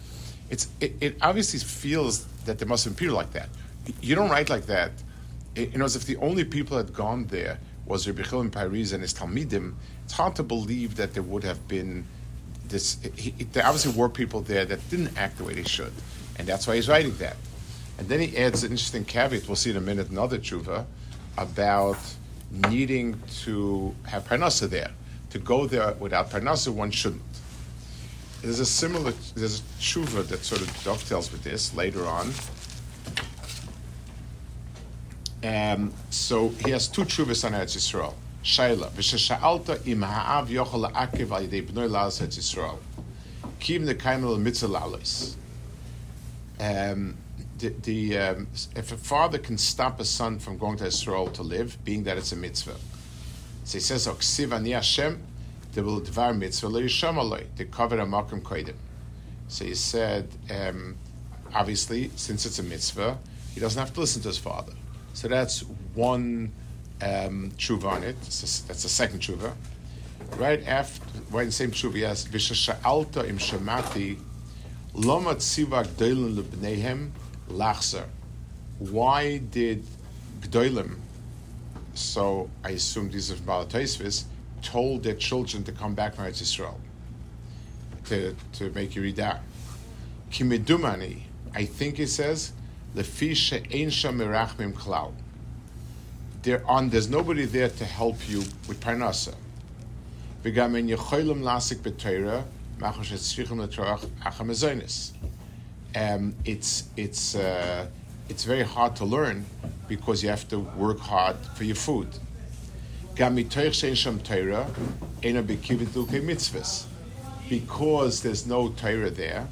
It's 0.50 0.68
it, 0.80 0.96
it 1.00 1.16
obviously 1.22 1.60
feels 1.60 2.24
that 2.44 2.58
there 2.58 2.68
must 2.68 2.84
have 2.84 2.96
been 2.96 3.06
people 3.06 3.16
like 3.16 3.32
that 3.32 3.48
you 4.00 4.14
don't 4.14 4.30
write 4.30 4.50
like 4.50 4.66
that. 4.66 4.92
You 5.54 5.78
know, 5.78 5.84
as 5.84 5.96
if 5.96 6.04
the 6.04 6.16
only 6.16 6.44
people 6.44 6.76
that 6.76 6.86
had 6.86 6.94
gone 6.94 7.26
there 7.26 7.58
was 7.86 8.06
Rabbi 8.06 8.22
Chil 8.22 8.40
and 8.40 8.52
Paris 8.52 8.92
and 8.92 9.02
his 9.02 9.14
Talmidim, 9.14 9.74
it's 10.04 10.12
hard 10.12 10.36
to 10.36 10.42
believe 10.42 10.96
that 10.96 11.14
there 11.14 11.22
would 11.22 11.44
have 11.44 11.66
been 11.68 12.04
this. 12.68 12.98
He, 13.16 13.30
there 13.30 13.64
obviously 13.64 13.92
were 13.92 14.08
people 14.08 14.40
there 14.40 14.64
that 14.64 14.88
didn't 14.90 15.16
act 15.16 15.38
the 15.38 15.44
way 15.44 15.54
they 15.54 15.64
should, 15.64 15.92
and 16.38 16.46
that's 16.46 16.66
why 16.66 16.76
he's 16.76 16.88
writing 16.88 17.16
that. 17.18 17.36
And 17.98 18.08
then 18.08 18.20
he 18.20 18.36
adds 18.36 18.62
an 18.62 18.70
interesting 18.72 19.04
caveat. 19.04 19.46
We'll 19.46 19.56
see 19.56 19.70
in 19.70 19.76
a 19.76 19.80
minute 19.80 20.10
another 20.10 20.38
tshuva 20.38 20.84
about 21.38 21.98
needing 22.50 23.20
to 23.42 23.94
have 24.04 24.24
parnasa 24.24 24.68
there. 24.68 24.90
To 25.30 25.38
go 25.38 25.66
there 25.66 25.92
without 25.94 26.30
parnasa, 26.30 26.72
one 26.72 26.90
shouldn't. 26.90 27.22
There's 28.42 28.60
a 28.60 28.66
similar. 28.66 29.12
There's 29.34 29.60
a 29.60 29.62
tshuva 29.80 30.26
that 30.28 30.44
sort 30.44 30.60
of 30.60 30.68
dovetails 30.84 31.32
with 31.32 31.42
this 31.42 31.74
later 31.74 32.06
on. 32.06 32.32
Um, 35.42 35.92
so 36.10 36.48
he 36.64 36.70
has 36.70 36.88
two 36.88 37.02
tshuvas 37.02 37.44
on 37.44 37.52
Eretz 37.52 37.76
Yisrael. 37.76 38.14
Shaila, 38.42 38.90
v'shesha'alta 38.90 39.86
im 39.86 40.02
ha'av 40.02 40.48
yochel 40.48 40.90
la'akiv 40.90 41.30
al 41.32 41.42
yidei 41.42 41.66
b'noi 41.66 41.88
la'as 41.88 42.20
Eretz 42.20 42.38
Yisrael. 42.38 42.78
Kim 43.58 43.86
nekayim 43.86 44.22
el 44.22 44.38
mitzvah 44.38 44.68
la'alis. 44.68 45.34
Um, 46.58 47.16
the, 47.58 47.68
the 47.82 48.18
um, 48.18 48.48
if 48.74 48.92
a 48.92 48.96
father 48.96 49.38
can 49.38 49.58
stop 49.58 50.00
a 50.00 50.04
son 50.04 50.38
from 50.38 50.58
going 50.58 50.76
to 50.78 50.86
Israel 50.86 51.28
to 51.28 51.42
live, 51.42 51.78
being 51.84 52.04
that 52.04 52.18
it's 52.18 52.32
a 52.32 52.36
mitzvah, 52.36 52.76
so 53.64 53.78
he 53.78 53.80
says, 53.80 54.06
"Oksiv 54.06 54.52
ani 54.52 54.70
Hashem, 54.70 55.20
they 55.72 55.82
will 55.82 56.00
dvar 56.00 56.36
mitzvah 56.36 56.68
le'yisham 56.68 57.16
aloi, 57.16 57.46
they 57.56 57.64
cover 57.64 57.98
a 57.98 58.06
makom 58.06 58.42
koidim." 58.42 58.76
So 59.48 59.64
he 59.64 59.74
said, 59.74 60.28
um, 60.50 60.96
obviously, 61.54 62.10
since 62.16 62.46
it's 62.46 62.58
a 62.58 62.62
mitzvah, 62.62 63.18
he 63.54 63.60
doesn't 63.60 63.78
have 63.78 63.94
to 63.94 64.00
listen 64.00 64.22
to 64.22 64.28
his 64.28 64.38
father. 64.38 64.72
So 65.12 65.28
that's 65.28 65.60
one 65.94 66.52
um, 67.00 67.52
tshuva 67.56 67.84
on 67.84 68.02
it. 68.02 68.20
That's 68.22 68.82
the 68.82 68.88
second 68.88 69.20
tshuva. 69.20 69.52
Right 70.36 70.66
after, 70.66 71.04
right 71.30 71.42
in 71.42 71.48
the 71.48 71.52
same 71.52 71.70
tshuva, 71.70 71.96
yes, 71.96 72.26
v'shasha'alta 72.26 73.28
im 73.28 73.38
shemati 73.38 74.18
loma 74.94 75.36
tziva 75.36 75.84
gdoilin 75.86 76.36
lebnehem 76.36 77.10
lachzer. 77.48 78.06
Why 78.78 79.38
did 79.38 79.84
gdoilim, 80.40 80.96
so 81.94 82.50
I 82.64 82.70
assume 82.70 83.10
these 83.10 83.30
are 83.30 83.36
Balatoisvis, 83.36 84.24
told 84.62 85.02
their 85.02 85.14
children 85.14 85.64
to 85.64 85.72
come 85.72 85.94
back 85.94 86.14
from 86.14 86.26
Israel 86.26 86.80
to, 88.06 88.36
to 88.54 88.70
make 88.70 88.94
you 88.94 89.02
read 89.02 89.16
that? 89.16 89.40
Kimedumani, 90.30 91.22
I 91.54 91.64
think 91.64 91.98
it 91.98 92.08
says, 92.08 92.52
Lefisha 92.94 93.62
ein 93.74 93.90
sham 93.90 94.18
mirachmim 94.18 94.72
klal. 94.72 95.12
There 96.42 96.62
on 96.66 96.90
there's 96.90 97.10
nobody 97.10 97.44
there 97.44 97.68
to 97.68 97.84
help 97.84 98.28
you 98.28 98.38
with 98.68 98.80
parnasa. 98.80 99.34
V'gam 100.44 100.76
en 100.78 100.88
yecholim 100.88 101.42
lasik 101.42 101.78
b'teira 101.78 102.44
machosh 102.78 103.12
etzrichim 103.12 103.66
letroach 103.66 104.06
achamazonis. 104.22 105.12
Um, 105.96 106.34
it's 106.44 106.84
it's 106.98 107.34
uh, 107.34 107.86
it's 108.28 108.44
very 108.44 108.64
hard 108.64 108.96
to 108.96 109.06
learn 109.06 109.46
because 109.88 110.22
you 110.22 110.28
have 110.28 110.46
to 110.48 110.58
work 110.58 110.98
hard 110.98 111.36
for 111.54 111.64
your 111.64 111.74
food. 111.74 112.08
Because 117.48 118.22
there's 118.22 118.46
no 118.46 118.68
Torah 118.68 119.08
there, 119.08 119.48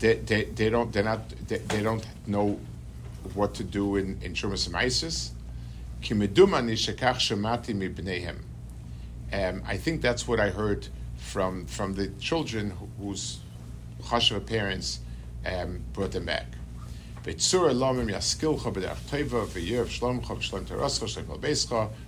they, 0.00 0.16
they, 0.16 0.44
they 0.44 0.68
don't 0.68 0.92
they're 0.92 1.02
not 1.02 1.26
they, 1.48 1.56
they 1.56 1.82
don't 1.82 2.06
know 2.26 2.60
what 3.32 3.54
to 3.54 3.64
do 3.64 3.96
in 3.96 4.18
in 4.20 4.34
Shumas 4.34 4.68
Maisis. 4.68 5.30
Um, 9.32 9.62
I 9.66 9.76
think 9.78 10.02
that's 10.02 10.28
what 10.28 10.38
I 10.38 10.50
heard 10.50 10.88
from 11.16 11.64
from 11.64 11.94
the 11.94 12.08
children 12.20 12.74
whose 13.00 13.38
chashav 14.02 14.44
parents 14.44 15.00
um, 15.46 15.80
brought 15.92 16.12
them 16.12 16.26
back. 16.26 16.46
Yaskilcha 17.24 18.72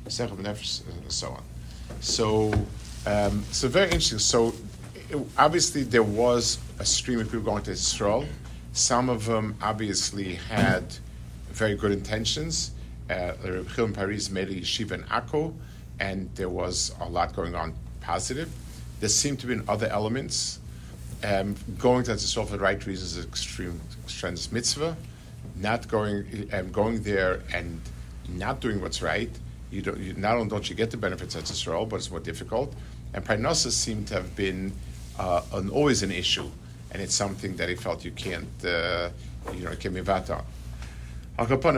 teva 0.06 0.36
nefesh 0.36 0.82
and 0.86 1.12
so 1.12 1.28
on. 1.30 1.42
So, 2.00 2.52
um, 3.06 3.42
so 3.50 3.68
very 3.68 3.86
interesting. 3.86 4.18
So, 4.18 4.54
it, 5.10 5.18
obviously 5.36 5.82
there 5.82 6.02
was 6.02 6.58
a 6.78 6.84
stream 6.84 7.20
of 7.20 7.26
people 7.26 7.40
going 7.40 7.62
to 7.64 7.72
Israel. 7.72 8.26
Some 8.72 9.08
of 9.08 9.24
them 9.24 9.56
obviously 9.60 10.34
had 10.34 10.84
very 11.50 11.74
good 11.74 11.92
intentions. 11.92 12.72
Uh, 13.10 13.32
in 13.42 13.92
Paris 13.94 14.30
made 14.30 14.48
a 14.50 14.54
yeshiva 14.54 14.92
in 14.92 15.02
Akko, 15.04 15.54
and 15.98 16.30
there 16.34 16.50
was 16.50 16.94
a 17.00 17.08
lot 17.08 17.34
going 17.34 17.54
on 17.54 17.74
positive. 18.00 18.50
There 19.00 19.08
seemed 19.08 19.40
to 19.40 19.46
be 19.46 19.58
other 19.66 19.86
elements. 19.86 20.60
Um, 21.24 21.56
going 21.78 22.04
to 22.04 22.12
Israel 22.12 22.46
for 22.46 22.52
the 22.52 22.62
right 22.62 22.84
reasons 22.86 23.16
is 23.16 23.24
extreme, 23.24 23.80
tremendous 24.06 24.52
mitzvah. 24.52 24.96
Not 25.56 25.88
going, 25.88 26.48
um, 26.52 26.70
going 26.70 27.02
there 27.02 27.42
and 27.52 27.80
not 28.28 28.60
doing 28.60 28.80
what's 28.80 29.02
right, 29.02 29.30
you 29.70 29.82
don't, 29.82 29.98
you, 29.98 30.12
not 30.14 30.36
only 30.36 30.48
don't 30.48 30.70
you 30.70 30.76
get 30.76 30.90
the 30.90 30.96
benefits 30.96 31.34
of 31.34 31.42
Israel, 31.42 31.86
but 31.86 31.96
it's 31.96 32.10
more 32.10 32.20
difficult. 32.20 32.72
And 33.14 33.24
Parnassus 33.24 33.72
seemed 33.76 34.06
to 34.08 34.14
have 34.14 34.36
been 34.36 34.72
uh, 35.18 35.42
an, 35.52 35.70
always 35.70 36.02
an 36.02 36.12
issue 36.12 36.48
and 36.90 37.02
it's 37.02 37.14
something 37.14 37.56
that 37.56 37.68
he 37.68 37.74
felt 37.74 38.04
you 38.04 38.10
can't, 38.12 38.64
uh, 38.64 39.10
you 39.52 39.64
know, 39.64 39.74
can 39.76 39.92
be 39.94 40.00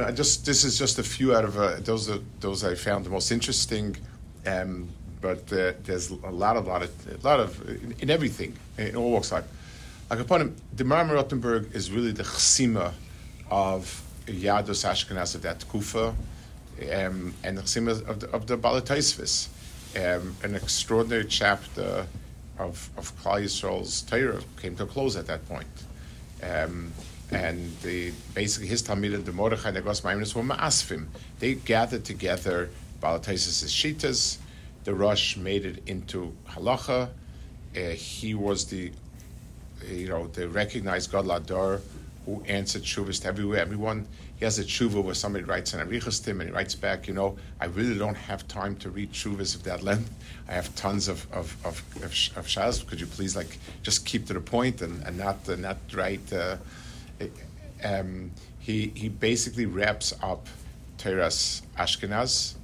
I 0.04 0.12
just 0.12 0.46
this 0.46 0.64
is 0.64 0.78
just 0.78 0.98
a 0.98 1.02
few 1.02 1.34
out 1.34 1.44
of 1.44 1.58
uh, 1.58 1.76
those 1.80 2.08
are, 2.08 2.20
those 2.40 2.64
I 2.64 2.74
found 2.74 3.04
the 3.04 3.10
most 3.10 3.30
interesting, 3.30 3.96
um, 4.46 4.88
but 5.20 5.52
uh, 5.52 5.72
there's 5.84 6.10
a 6.10 6.30
lot, 6.30 6.56
of 6.56 6.66
lot 6.66 6.82
of, 6.82 6.90
a 7.08 7.26
lot 7.26 7.40
of 7.40 7.68
in, 7.68 7.94
in 8.00 8.10
everything 8.10 8.56
in 8.78 8.96
all 8.96 9.10
walks 9.10 9.28
of 9.32 9.38
life. 9.38 9.44
Al 10.10 10.18
Capone, 10.18 10.52
the 10.74 10.84
Maram 10.84 11.10
Rottenberg 11.10 11.74
is 11.74 11.90
really 11.90 12.12
the 12.12 12.22
chsima 12.22 12.92
of 13.50 14.02
Yadus 14.26 14.84
Ashkenaz 14.84 15.34
of 15.34 15.42
that 15.42 15.64
Kufa. 15.68 16.14
um, 16.80 17.34
and 17.44 17.58
the 17.58 17.62
Chasima 17.62 18.06
of 18.08 18.20
the, 18.20 18.30
of 18.30 18.46
the 18.46 18.56
Balataisvis, 18.56 19.48
um, 19.96 20.34
an 20.42 20.54
extraordinary 20.54 21.26
chapter 21.26 22.06
of, 22.58 22.90
of 22.96 23.16
Klal 23.22 23.42
Yisrael's 23.42 24.02
Torah 24.02 24.40
came 24.60 24.76
to 24.76 24.84
a 24.84 24.86
close 24.86 25.16
at 25.16 25.26
that 25.26 25.46
point. 25.48 25.66
Um, 26.42 26.92
and 27.30 27.76
the, 27.82 28.12
basically 28.34 28.68
his 28.68 28.82
Talmidim, 28.82 29.24
the 29.24 29.32
Mordechai, 29.32 29.70
the 29.70 29.82
Gos 29.82 30.02
were 30.02 30.42
Ma'asfim. 30.42 31.06
They 31.38 31.54
gathered 31.54 32.04
together 32.04 32.70
Balataisis' 33.00 33.68
Shitas. 33.68 34.38
The 34.84 34.94
Rosh 34.94 35.36
made 35.36 35.66
it 35.66 35.82
into 35.86 36.34
Halacha. 36.48 37.10
Uh, 37.76 37.80
he 37.90 38.34
was 38.34 38.66
the, 38.66 38.90
you 39.86 40.08
know, 40.08 40.26
the 40.28 40.48
recognized 40.48 41.12
Gadol 41.12 41.30
Hador 41.30 41.80
who 42.26 42.42
answered 42.46 42.82
shuvas 42.82 43.20
to 43.22 43.28
everywhere. 43.28 43.60
Everyone, 43.60 44.06
he 44.36 44.44
has 44.44 44.58
a 44.58 44.64
shuva 44.64 45.02
where 45.02 45.14
somebody 45.14 45.44
writes 45.44 45.74
an 45.74 45.86
arichastim 45.86 46.40
and 46.40 46.42
he 46.44 46.50
writes 46.50 46.74
back, 46.74 47.08
you 47.08 47.14
know, 47.14 47.36
I 47.60 47.66
really 47.66 47.98
don't 47.98 48.16
have 48.16 48.46
time 48.48 48.76
to 48.76 48.90
read 48.90 49.12
shuvas 49.12 49.54
of 49.54 49.62
that 49.64 49.82
length. 49.82 50.10
I 50.48 50.52
have 50.52 50.74
tons 50.74 51.08
of 51.08 51.26
of 51.32 51.56
of, 51.64 51.82
of, 52.02 52.56
of. 52.56 52.86
Could 52.86 53.00
you 53.00 53.06
please 53.06 53.36
like 53.36 53.58
just 53.82 54.06
keep 54.06 54.26
to 54.26 54.34
the 54.34 54.40
point 54.40 54.82
and, 54.82 55.02
and 55.04 55.16
not 55.16 55.48
uh, 55.48 55.56
not 55.56 55.78
write. 55.94 56.32
Uh, 56.32 56.56
um, 57.84 58.30
he 58.58 58.92
he 58.94 59.08
basically 59.08 59.66
wraps 59.66 60.12
up 60.22 60.46
Teras 60.98 61.62
Ashkenaz. 61.78 62.54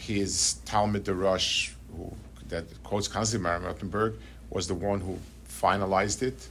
His 0.00 0.60
Talmid 0.64 1.06
Rosh, 1.08 1.72
who, 1.94 2.12
that 2.48 2.64
quotes 2.82 3.06
constantly 3.06 3.44
Mara 3.44 3.60
Rothenberg, 3.60 4.16
was 4.48 4.66
the 4.66 4.74
one 4.74 5.00
who 5.00 5.18
finalized 5.48 6.22
it. 6.22 6.48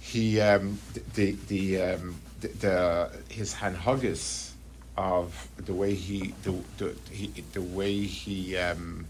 He 0.00 0.40
um, 0.40 0.78
the 1.14 1.32
the, 1.48 1.82
um, 1.82 2.16
the, 2.40 2.48
the 2.48 3.10
his 3.28 3.54
hanhagis 3.54 4.50
of 4.96 5.48
the 5.56 5.74
way 5.74 5.94
he 5.94 6.34
the 6.42 6.52
the, 6.78 6.96
he, 7.10 7.26
the 7.52 7.62
way 7.62 8.00
he 8.00 8.56
um, 8.56 9.06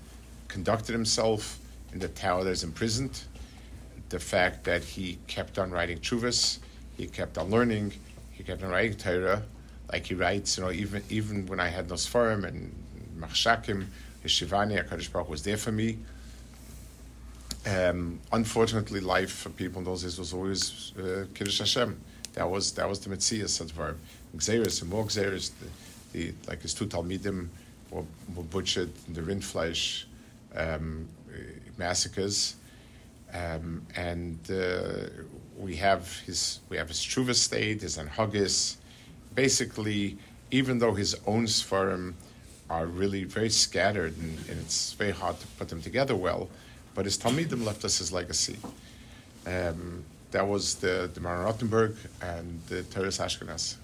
conducted 0.48 0.92
himself 0.92 1.58
in 1.92 2.00
the 2.00 2.08
tower 2.08 2.42
that 2.44 2.50
is 2.50 2.64
imprisoned, 2.64 3.22
the 4.08 4.18
fact 4.18 4.64
that 4.64 4.82
he 4.82 5.18
kept 5.28 5.58
on 5.58 5.70
writing 5.70 5.98
chuvas, 5.98 6.58
he 6.96 7.06
kept 7.06 7.38
on 7.38 7.50
learning, 7.50 7.92
he 8.32 8.42
kept 8.42 8.62
on 8.62 8.70
writing 8.70 8.96
Torah, 8.96 9.42
like 9.92 10.06
he 10.06 10.14
writes, 10.14 10.58
you 10.58 10.64
know, 10.64 10.72
even 10.72 11.02
even 11.10 11.46
when 11.46 11.60
I 11.60 11.68
had 11.68 11.88
no 11.88 11.94
sfarim 11.94 12.44
and 12.44 12.74
machshakim, 13.18 13.86
his 14.22 14.32
shivani, 14.32 14.82
Hakadosh 14.82 15.12
Baruch 15.12 15.28
was 15.28 15.42
there 15.42 15.56
for 15.56 15.72
me. 15.72 15.98
Um, 17.66 18.20
unfortunately, 18.32 19.00
life 19.00 19.32
for 19.32 19.50
people 19.50 19.78
in 19.78 19.84
those 19.84 20.02
days 20.02 20.18
was 20.18 20.34
always 20.34 20.92
uh, 20.98 21.24
Kiddush 21.34 21.58
Hashem. 21.58 21.98
That 22.34 22.50
was 22.50 22.72
that 22.72 22.88
was 22.88 23.00
the 23.00 23.14
Metzias 23.14 23.58
the 23.58 24.38
Xeris 24.38 24.82
and 24.82 24.90
more 24.90 25.04
Xeris, 25.04 25.52
the, 25.60 25.68
the, 26.12 26.34
like 26.48 26.62
his 26.62 26.74
two 26.74 26.86
Talmidim 26.86 27.48
were, 27.90 28.02
were 28.34 28.42
butchered 28.42 28.90
in 29.06 29.14
the 29.14 29.20
Rindfleisch 29.20 30.04
um, 30.54 31.08
massacres. 31.78 32.56
Um, 33.32 33.86
and 33.96 34.38
uh, 34.50 35.08
we 35.56 35.76
have 35.76 36.20
his 36.20 36.60
we 36.68 36.76
have 36.76 36.88
his 36.88 37.00
Truva 37.00 37.34
state, 37.34 37.82
his 37.82 37.96
Anhagis. 37.98 38.76
Basically, 39.34 40.16
even 40.50 40.78
though 40.78 40.94
his 40.94 41.16
own 41.26 41.46
Sfarim 41.46 42.14
are 42.74 42.86
really 42.86 43.24
very 43.24 43.50
scattered, 43.50 44.16
and, 44.18 44.36
and, 44.48 44.60
it's 44.60 44.92
very 44.94 45.12
hard 45.12 45.38
to 45.38 45.46
put 45.58 45.68
them 45.68 45.80
together 45.80 46.16
well. 46.16 46.48
But 46.94 47.04
his 47.04 47.16
Talmidim 47.16 47.64
left 47.64 47.84
us 47.84 47.98
his 47.98 48.12
legacy. 48.12 48.58
Um, 49.46 50.04
that 50.32 50.46
was 50.46 50.74
the, 50.76 51.10
the 51.14 51.20
Maran 51.20 51.46
Rottenberg 51.46 51.96
and 52.20 52.60
the 52.68 52.82
Teres 52.82 53.18
Ashkenaz. 53.18 53.76